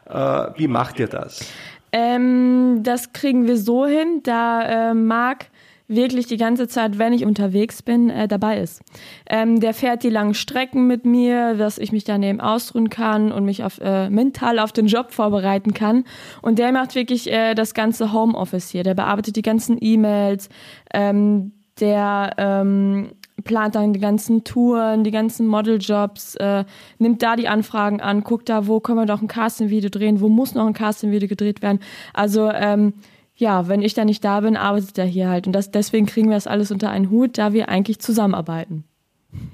Äh, 0.07 0.13
wie 0.13 0.67
macht 0.67 0.99
ihr 0.99 1.07
das? 1.07 1.43
Ähm, 1.91 2.81
das 2.83 3.11
kriegen 3.11 3.47
wir 3.47 3.57
so 3.57 3.87
hin, 3.87 4.21
da 4.21 4.91
äh, 4.91 4.93
Marc 4.93 5.47
wirklich 5.87 6.27
die 6.27 6.37
ganze 6.37 6.67
Zeit, 6.67 6.99
wenn 6.99 7.13
ich 7.13 7.25
unterwegs 7.25 7.81
bin, 7.81 8.09
äh, 8.09 8.27
dabei 8.27 8.59
ist. 8.59 8.81
Ähm, 9.27 9.59
der 9.59 9.73
fährt 9.73 10.03
die 10.03 10.09
langen 10.09 10.33
Strecken 10.33 10.87
mit 10.87 11.05
mir, 11.05 11.55
dass 11.55 11.77
ich 11.77 11.91
mich 11.91 12.03
daneben 12.03 12.41
ausruhen 12.41 12.89
kann 12.89 13.31
und 13.31 13.45
mich 13.45 13.63
auf, 13.63 13.79
äh, 13.81 14.09
mental 14.09 14.59
auf 14.59 14.71
den 14.71 14.87
Job 14.87 15.11
vorbereiten 15.11 15.73
kann. 15.73 16.03
Und 16.41 16.59
der 16.59 16.71
macht 16.71 16.95
wirklich 16.95 17.31
äh, 17.31 17.55
das 17.55 17.73
ganze 17.73 18.11
Homeoffice 18.11 18.69
hier. 18.69 18.83
Der 18.83 18.95
bearbeitet 18.95 19.35
die 19.35 19.41
ganzen 19.41 19.77
E-Mails, 19.79 20.49
ähm, 20.93 21.53
der 21.79 22.33
ähm, 22.37 23.09
plant 23.43 23.75
dann 23.75 23.93
die 23.93 23.99
ganzen 23.99 24.43
Touren, 24.43 25.03
die 25.03 25.11
ganzen 25.11 25.47
Modeljobs, 25.47 26.35
äh, 26.35 26.65
nimmt 26.99 27.21
da 27.21 27.35
die 27.35 27.47
Anfragen 27.47 28.01
an, 28.01 28.23
guckt 28.23 28.49
da, 28.49 28.67
wo 28.67 28.79
können 28.79 28.99
wir 28.99 29.05
doch 29.05 29.21
ein 29.21 29.27
Casting-Video 29.27 29.89
drehen, 29.89 30.21
wo 30.21 30.29
muss 30.29 30.53
noch 30.53 30.65
ein 30.65 30.73
Casting-Video 30.73 31.27
gedreht 31.27 31.61
werden. 31.61 31.79
Also 32.13 32.51
ähm, 32.51 32.93
ja, 33.35 33.67
wenn 33.67 33.81
ich 33.81 33.93
da 33.93 34.03
nicht 34.03 34.23
da 34.23 34.39
bin, 34.39 34.57
arbeitet 34.57 34.97
er 34.97 35.05
hier 35.05 35.29
halt. 35.29 35.45
Und 35.45 35.53
das, 35.53 35.71
deswegen 35.71 36.07
kriegen 36.07 36.29
wir 36.29 36.35
das 36.35 36.47
alles 36.47 36.71
unter 36.71 36.89
einen 36.89 37.11
Hut, 37.11 37.37
da 37.37 37.53
wir 37.53 37.69
eigentlich 37.69 37.99
zusammenarbeiten. 37.99 38.83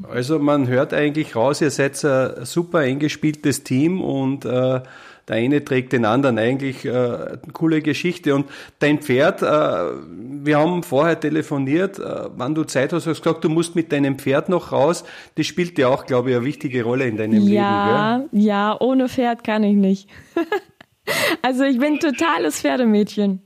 Also 0.09 0.39
man 0.39 0.67
hört 0.67 0.93
eigentlich 0.93 1.35
raus, 1.35 1.59
ihr 1.59 1.71
seid 1.71 2.03
ein 2.05 2.45
super 2.45 2.79
eingespieltes 2.79 3.63
Team 3.63 4.01
und 4.01 4.45
äh, 4.45 4.81
der 5.27 5.37
eine 5.37 5.63
trägt 5.63 5.93
den 5.93 6.05
anderen. 6.05 6.37
Eigentlich 6.37 6.85
äh, 6.85 7.37
coole 7.53 7.81
Geschichte. 7.81 8.35
Und 8.35 8.45
dein 8.79 8.99
Pferd, 8.99 9.41
äh, 9.41 9.45
wir 9.45 10.57
haben 10.57 10.83
vorher 10.83 11.19
telefoniert, 11.19 11.99
äh, 11.99 12.29
wann 12.35 12.55
du 12.55 12.63
Zeit 12.63 12.93
hast, 12.93 13.07
hast 13.07 13.19
du 13.19 13.23
gesagt, 13.23 13.43
du 13.43 13.49
musst 13.49 13.75
mit 13.75 13.91
deinem 13.91 14.17
Pferd 14.19 14.49
noch 14.49 14.71
raus. 14.71 15.03
Das 15.35 15.45
spielt 15.45 15.77
ja 15.77 15.87
auch, 15.87 16.05
glaube 16.05 16.31
ich, 16.31 16.35
eine 16.35 16.45
wichtige 16.45 16.83
Rolle 16.83 17.05
in 17.05 17.17
deinem 17.17 17.47
ja, 17.47 18.17
Leben. 18.17 18.29
Ja, 18.31 18.69
ja, 18.71 18.77
ohne 18.79 19.07
Pferd 19.09 19.43
kann 19.43 19.63
ich 19.63 19.75
nicht. 19.75 20.09
also 21.41 21.63
ich 21.63 21.79
bin 21.79 21.99
totales 21.99 22.59
Pferdemädchen. 22.61 23.41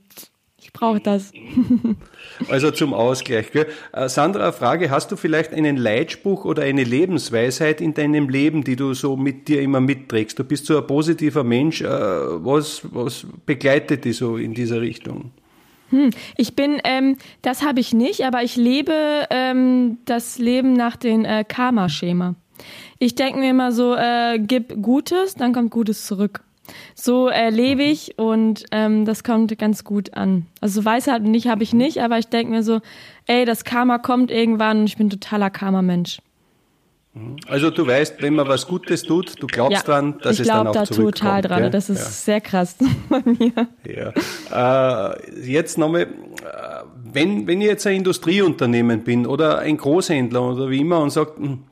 Ich 0.60 0.72
brauche 0.72 1.00
das. 1.00 1.32
Also 2.48 2.70
zum 2.70 2.94
Ausgleich. 2.94 3.50
Gell? 3.52 3.66
Äh, 3.92 4.08
Sandra, 4.08 4.52
Frage, 4.52 4.90
hast 4.90 5.10
du 5.10 5.16
vielleicht 5.16 5.52
einen 5.52 5.76
Leitspruch 5.76 6.44
oder 6.44 6.62
eine 6.62 6.84
Lebensweisheit 6.84 7.80
in 7.80 7.94
deinem 7.94 8.28
Leben, 8.28 8.64
die 8.64 8.76
du 8.76 8.94
so 8.94 9.16
mit 9.16 9.48
dir 9.48 9.60
immer 9.60 9.80
mitträgst? 9.80 10.38
Du 10.38 10.44
bist 10.44 10.66
so 10.66 10.78
ein 10.78 10.86
positiver 10.86 11.44
Mensch. 11.44 11.82
Äh, 11.82 11.86
was, 11.88 12.82
was 12.92 13.26
begleitet 13.46 14.04
dich 14.04 14.16
so 14.16 14.36
in 14.36 14.54
dieser 14.54 14.80
Richtung? 14.80 15.32
Hm, 15.90 16.10
ich 16.36 16.54
bin, 16.54 16.80
ähm, 16.84 17.16
das 17.42 17.62
habe 17.62 17.80
ich 17.80 17.94
nicht, 17.94 18.24
aber 18.24 18.42
ich 18.42 18.56
lebe 18.56 18.92
ähm, 19.30 19.98
das 20.04 20.38
Leben 20.38 20.74
nach 20.74 20.96
dem 20.96 21.24
äh, 21.24 21.44
Karma-Schema. 21.44 22.34
Ich 22.98 23.14
denke 23.14 23.38
mir 23.38 23.50
immer 23.50 23.72
so, 23.72 23.94
äh, 23.94 24.38
gib 24.38 24.82
Gutes, 24.82 25.34
dann 25.34 25.52
kommt 25.52 25.70
Gutes 25.70 26.04
zurück. 26.04 26.42
So 26.94 27.28
erlebe 27.28 27.82
mhm. 27.82 27.88
ich 27.88 28.18
und 28.18 28.64
ähm, 28.72 29.04
das 29.04 29.24
kommt 29.24 29.56
ganz 29.58 29.84
gut 29.84 30.14
an. 30.14 30.46
Also 30.60 30.84
Weisheit 30.84 31.22
nicht 31.22 31.48
habe 31.48 31.62
ich 31.62 31.72
nicht, 31.72 32.02
aber 32.02 32.18
ich 32.18 32.28
denke 32.28 32.52
mir 32.52 32.62
so, 32.62 32.80
ey, 33.26 33.44
das 33.44 33.64
Karma 33.64 33.98
kommt 33.98 34.30
irgendwann 34.30 34.80
und 34.80 34.84
ich 34.86 34.96
bin 34.96 35.10
totaler 35.10 35.50
Karma-Mensch. 35.50 36.18
Mhm. 37.18 37.36
Also 37.46 37.70
du 37.70 37.86
weißt, 37.86 38.20
wenn 38.20 38.34
man 38.34 38.48
was 38.48 38.66
Gutes 38.66 39.02
tut, 39.02 39.40
du 39.40 39.46
glaubst 39.46 39.78
ja, 39.78 39.82
dran, 39.82 40.18
dass 40.22 40.38
es 40.38 40.46
dann 40.46 40.66
auch 40.66 40.72
zurückkommt. 40.72 40.90
Ich 40.90 40.96
glaube 40.96 41.12
da 41.12 41.20
total 41.20 41.42
dran. 41.42 41.62
Gell? 41.62 41.70
Das 41.70 41.90
ist 41.90 41.98
ja. 41.98 42.04
sehr 42.04 42.40
krass 42.40 42.76
bei 43.08 43.22
mir. 43.24 43.68
Ja. 44.52 45.12
Äh, 45.12 45.50
jetzt 45.50 45.78
nochmal, 45.78 46.02
äh, 46.02 46.06
wenn, 47.12 47.46
wenn 47.46 47.60
ich 47.60 47.66
jetzt 47.66 47.86
ein 47.86 47.96
Industrieunternehmen 47.96 49.02
bin 49.02 49.26
oder 49.26 49.58
ein 49.58 49.76
Großhändler 49.76 50.42
oder 50.42 50.70
wie 50.70 50.80
immer 50.80 51.00
und 51.00 51.10
sagt, 51.10 51.38
hm, 51.38 51.64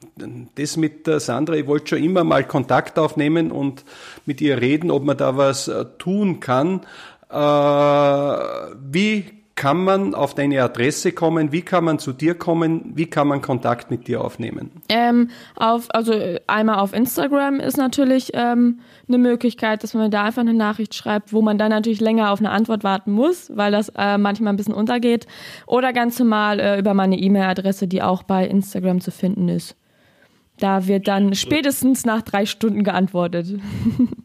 das 0.54 0.76
mit 0.76 1.06
der 1.06 1.20
Sandra, 1.20 1.54
ich 1.54 1.66
wollte 1.66 1.88
schon 1.88 2.02
immer 2.02 2.24
mal 2.24 2.44
Kontakt 2.44 2.98
aufnehmen 2.98 3.50
und 3.50 3.84
mit 4.24 4.40
ihr 4.40 4.60
reden, 4.60 4.90
ob 4.90 5.04
man 5.04 5.16
da 5.16 5.36
was 5.36 5.68
äh, 5.68 5.84
tun 5.98 6.40
kann. 6.40 6.80
Äh, 7.30 7.36
wie 7.36 9.36
kann 9.56 9.84
man 9.84 10.14
auf 10.14 10.34
deine 10.34 10.62
Adresse 10.62 11.12
kommen? 11.12 11.50
Wie 11.50 11.62
kann 11.62 11.82
man 11.82 11.98
zu 11.98 12.12
dir 12.12 12.34
kommen? 12.34 12.92
Wie 12.94 13.06
kann 13.06 13.26
man 13.26 13.40
Kontakt 13.40 13.90
mit 13.90 14.06
dir 14.06 14.22
aufnehmen? 14.22 14.70
Ähm, 14.90 15.30
auf, 15.56 15.86
also 15.94 16.12
einmal 16.46 16.78
auf 16.78 16.92
Instagram 16.92 17.58
ist 17.60 17.78
natürlich 17.78 18.32
ähm, 18.34 18.80
eine 19.08 19.16
Möglichkeit, 19.16 19.82
dass 19.82 19.94
man 19.94 20.10
da 20.10 20.24
einfach 20.24 20.42
eine 20.42 20.52
Nachricht 20.52 20.94
schreibt, 20.94 21.32
wo 21.32 21.40
man 21.40 21.56
dann 21.56 21.70
natürlich 21.70 22.00
länger 22.00 22.32
auf 22.32 22.38
eine 22.38 22.50
Antwort 22.50 22.84
warten 22.84 23.12
muss, 23.12 23.50
weil 23.54 23.72
das 23.72 23.90
äh, 23.96 24.18
manchmal 24.18 24.52
ein 24.52 24.56
bisschen 24.56 24.74
untergeht. 24.74 25.26
Oder 25.66 25.94
ganz 25.94 26.18
normal 26.18 26.60
äh, 26.60 26.78
über 26.78 26.92
meine 26.92 27.18
E-Mail-Adresse, 27.18 27.88
die 27.88 28.02
auch 28.02 28.24
bei 28.24 28.46
Instagram 28.46 29.00
zu 29.00 29.10
finden 29.10 29.48
ist. 29.48 29.74
Da 30.58 30.86
wird 30.86 31.06
dann 31.06 31.34
spätestens 31.34 32.06
nach 32.06 32.22
drei 32.22 32.46
Stunden 32.46 32.84
geantwortet. 32.84 33.46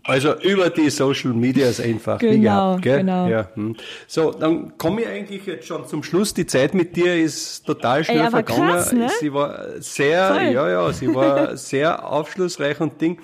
Also 0.03 0.33
über 0.39 0.71
die 0.71 0.89
Social 0.89 1.31
Medias 1.31 1.79
einfach. 1.79 2.17
Genau, 2.17 2.77
gehabt, 2.77 2.81
genau. 2.81 3.27
Ja, 3.27 3.49
hm. 3.53 3.75
So, 4.07 4.31
dann 4.31 4.75
komme 4.79 5.01
ich 5.01 5.07
eigentlich 5.07 5.45
jetzt 5.45 5.67
schon 5.67 5.85
zum 5.85 6.01
Schluss. 6.01 6.33
Die 6.33 6.47
Zeit 6.47 6.73
mit 6.73 6.95
dir 6.95 7.15
ist 7.15 7.67
total 7.67 8.03
schnell 8.03 8.21
Ey, 8.21 8.29
vergangen. 8.31 8.69
Krass, 8.71 8.93
ne? 8.93 9.09
Sie 9.19 9.31
war 9.31 9.79
sehr, 9.79 10.33
Voll. 10.33 10.43
ja, 10.53 10.69
ja, 10.69 10.91
sie 10.91 11.13
war 11.13 11.55
sehr 11.55 12.11
aufschlussreich 12.11 12.81
und 12.81 12.99
Ding. 12.99 13.19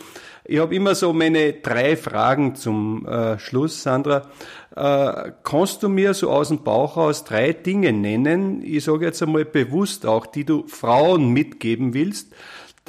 Ich 0.45 0.59
habe 0.59 0.75
immer 0.75 0.93
so 0.93 1.11
meine 1.13 1.53
drei 1.53 1.97
Fragen 1.97 2.55
zum 2.55 3.07
äh, 3.07 3.39
Schluss, 3.39 3.81
Sandra. 3.81 4.29
Äh, 4.75 5.31
kannst 5.43 5.81
du 5.81 5.89
mir 5.89 6.13
so 6.13 6.29
aus 6.29 6.49
dem 6.49 6.63
Bauch 6.63 6.95
aus 6.95 7.23
drei 7.23 7.51
Dinge 7.51 7.91
nennen, 7.91 8.61
ich 8.63 8.83
sage 8.83 9.05
jetzt 9.05 9.21
einmal 9.23 9.43
bewusst 9.43 10.05
auch, 10.05 10.27
die 10.27 10.45
du 10.45 10.67
Frauen 10.67 11.31
mitgeben 11.31 11.95
willst, 11.95 12.33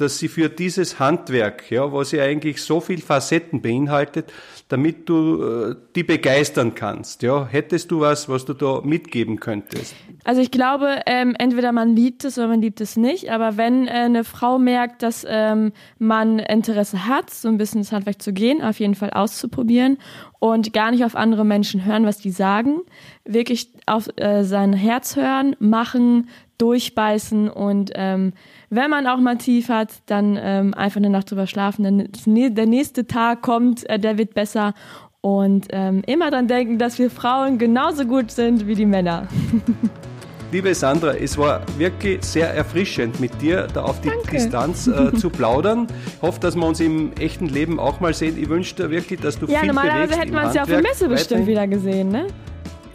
dass 0.01 0.19
sie 0.19 0.27
für 0.27 0.49
dieses 0.49 0.99
Handwerk, 0.99 1.69
ja, 1.71 1.91
was 1.91 2.11
ja 2.11 2.23
eigentlich 2.23 2.61
so 2.61 2.79
viel 2.79 3.01
Facetten 3.01 3.61
beinhaltet, 3.61 4.31
damit 4.69 5.09
du 5.09 5.43
äh, 5.43 5.75
die 5.95 6.03
begeistern 6.03 6.75
kannst. 6.75 7.23
Ja, 7.23 7.47
hättest 7.47 7.91
du 7.91 8.01
was, 8.01 8.29
was 8.29 8.45
du 8.45 8.53
da 8.53 8.81
mitgeben 8.81 9.39
könntest? 9.39 9.95
Also 10.23 10.41
ich 10.41 10.51
glaube, 10.51 11.01
ähm, 11.05 11.35
entweder 11.37 11.71
man 11.71 11.95
liebt 11.95 12.23
es 12.23 12.37
oder 12.37 12.47
man 12.47 12.61
liebt 12.61 12.79
es 12.81 12.97
nicht. 12.97 13.31
Aber 13.31 13.57
wenn 13.57 13.87
äh, 13.87 13.91
eine 13.91 14.23
Frau 14.23 14.59
merkt, 14.59 15.03
dass 15.03 15.25
ähm, 15.27 15.73
man 15.97 16.39
Interesse 16.39 17.07
hat, 17.07 17.29
so 17.29 17.47
ein 17.47 17.57
bisschen 17.57 17.79
ins 17.79 17.91
Handwerk 17.91 18.21
zu 18.21 18.31
gehen, 18.31 18.61
auf 18.61 18.79
jeden 18.79 18.95
Fall 18.95 19.09
auszuprobieren 19.09 19.97
und 20.39 20.71
gar 20.71 20.91
nicht 20.91 21.03
auf 21.03 21.15
andere 21.15 21.45
Menschen 21.45 21.83
hören, 21.85 22.05
was 22.05 22.17
die 22.17 22.31
sagen, 22.31 22.81
wirklich 23.25 23.73
auf 23.85 24.07
äh, 24.17 24.43
sein 24.43 24.73
Herz 24.73 25.15
hören, 25.15 25.55
machen, 25.59 26.29
durchbeißen 26.59 27.49
und 27.49 27.91
ähm, 27.95 28.33
wenn 28.69 28.89
man 28.89 29.07
auch 29.07 29.19
mal 29.19 29.37
tief 29.37 29.69
hat, 29.69 29.89
dann 30.05 30.37
ähm, 30.41 30.73
einfach 30.73 30.97
eine 30.97 31.09
Nacht 31.09 31.31
drüber 31.31 31.47
schlafen. 31.47 31.83
Denn 31.83 32.55
der 32.55 32.65
nächste 32.65 33.07
Tag 33.07 33.41
kommt, 33.41 33.89
äh, 33.89 33.99
der 33.99 34.17
wird 34.17 34.33
besser 34.33 34.73
und 35.21 35.67
ähm, 35.71 36.01
immer 36.05 36.31
dran 36.31 36.47
denken, 36.47 36.77
dass 36.77 36.97
wir 36.97 37.09
Frauen 37.09 37.57
genauso 37.57 38.05
gut 38.05 38.31
sind 38.31 38.67
wie 38.67 38.75
die 38.75 38.85
Männer. 38.85 39.27
Liebe 40.51 40.73
Sandra, 40.73 41.13
es 41.13 41.37
war 41.37 41.61
wirklich 41.77 42.23
sehr 42.23 42.51
erfrischend, 42.55 43.19
mit 43.19 43.39
dir 43.39 43.67
da 43.71 43.83
auf 43.83 44.01
die 44.01 44.07
Danke. 44.07 44.31
Distanz 44.31 44.87
äh, 44.87 45.13
zu 45.13 45.29
plaudern. 45.29 45.85
Ich 46.15 46.21
hoffe, 46.23 46.39
dass 46.39 46.55
wir 46.55 46.65
uns 46.65 46.79
im 46.79 47.13
echten 47.19 47.45
Leben 47.47 47.79
auch 47.79 47.99
mal 47.99 48.15
sehen. 48.15 48.35
Ich 48.41 48.49
wünsche 48.49 48.73
dir 48.73 48.89
wirklich, 48.89 49.19
dass 49.19 49.37
du 49.37 49.45
ja, 49.45 49.59
viel 49.59 49.67
normalerweise 49.67 50.19
hätten 50.19 50.31
wir 50.31 50.43
uns 50.43 50.55
ja 50.55 50.63
auf 50.63 50.69
der 50.69 50.81
Messe 50.81 51.07
bestimmt 51.07 51.45
wieder 51.45 51.67
gesehen, 51.67 52.09
ne? 52.09 52.27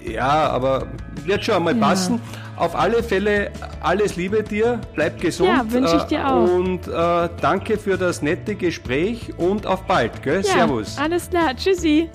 Ja, 0.04 0.48
aber 0.50 0.88
wird 1.24 1.44
schon 1.44 1.54
einmal 1.54 1.76
ja. 1.76 1.80
passen. 1.80 2.20
Auf 2.56 2.76
alle 2.76 3.02
Fälle 3.02 3.50
alles 3.80 4.16
Liebe 4.16 4.42
dir, 4.42 4.80
bleib 4.94 5.20
gesund. 5.20 5.48
Ja, 5.48 5.64
wünsche 5.70 5.96
ich 5.96 6.02
dir 6.04 6.20
äh, 6.20 6.22
auch. 6.22 6.48
Und 6.48 6.86
äh, 6.86 7.28
danke 7.40 7.78
für 7.78 7.96
das 7.96 8.22
nette 8.22 8.54
Gespräch 8.54 9.32
und 9.36 9.66
auf 9.66 9.82
bald, 9.82 10.22
gell? 10.22 10.42
Ja, 10.42 10.52
Servus. 10.52 10.96
Alles 10.98 11.28
klar, 11.28 11.54
tschüssi. 11.56 12.08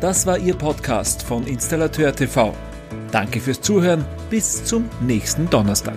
Das 0.00 0.26
war 0.26 0.38
Ihr 0.38 0.54
Podcast 0.54 1.22
von 1.22 1.46
Installateur 1.46 2.14
TV. 2.14 2.54
Danke 3.12 3.40
fürs 3.40 3.60
Zuhören, 3.60 4.04
bis 4.30 4.64
zum 4.64 4.90
nächsten 5.00 5.48
Donnerstag. 5.48 5.96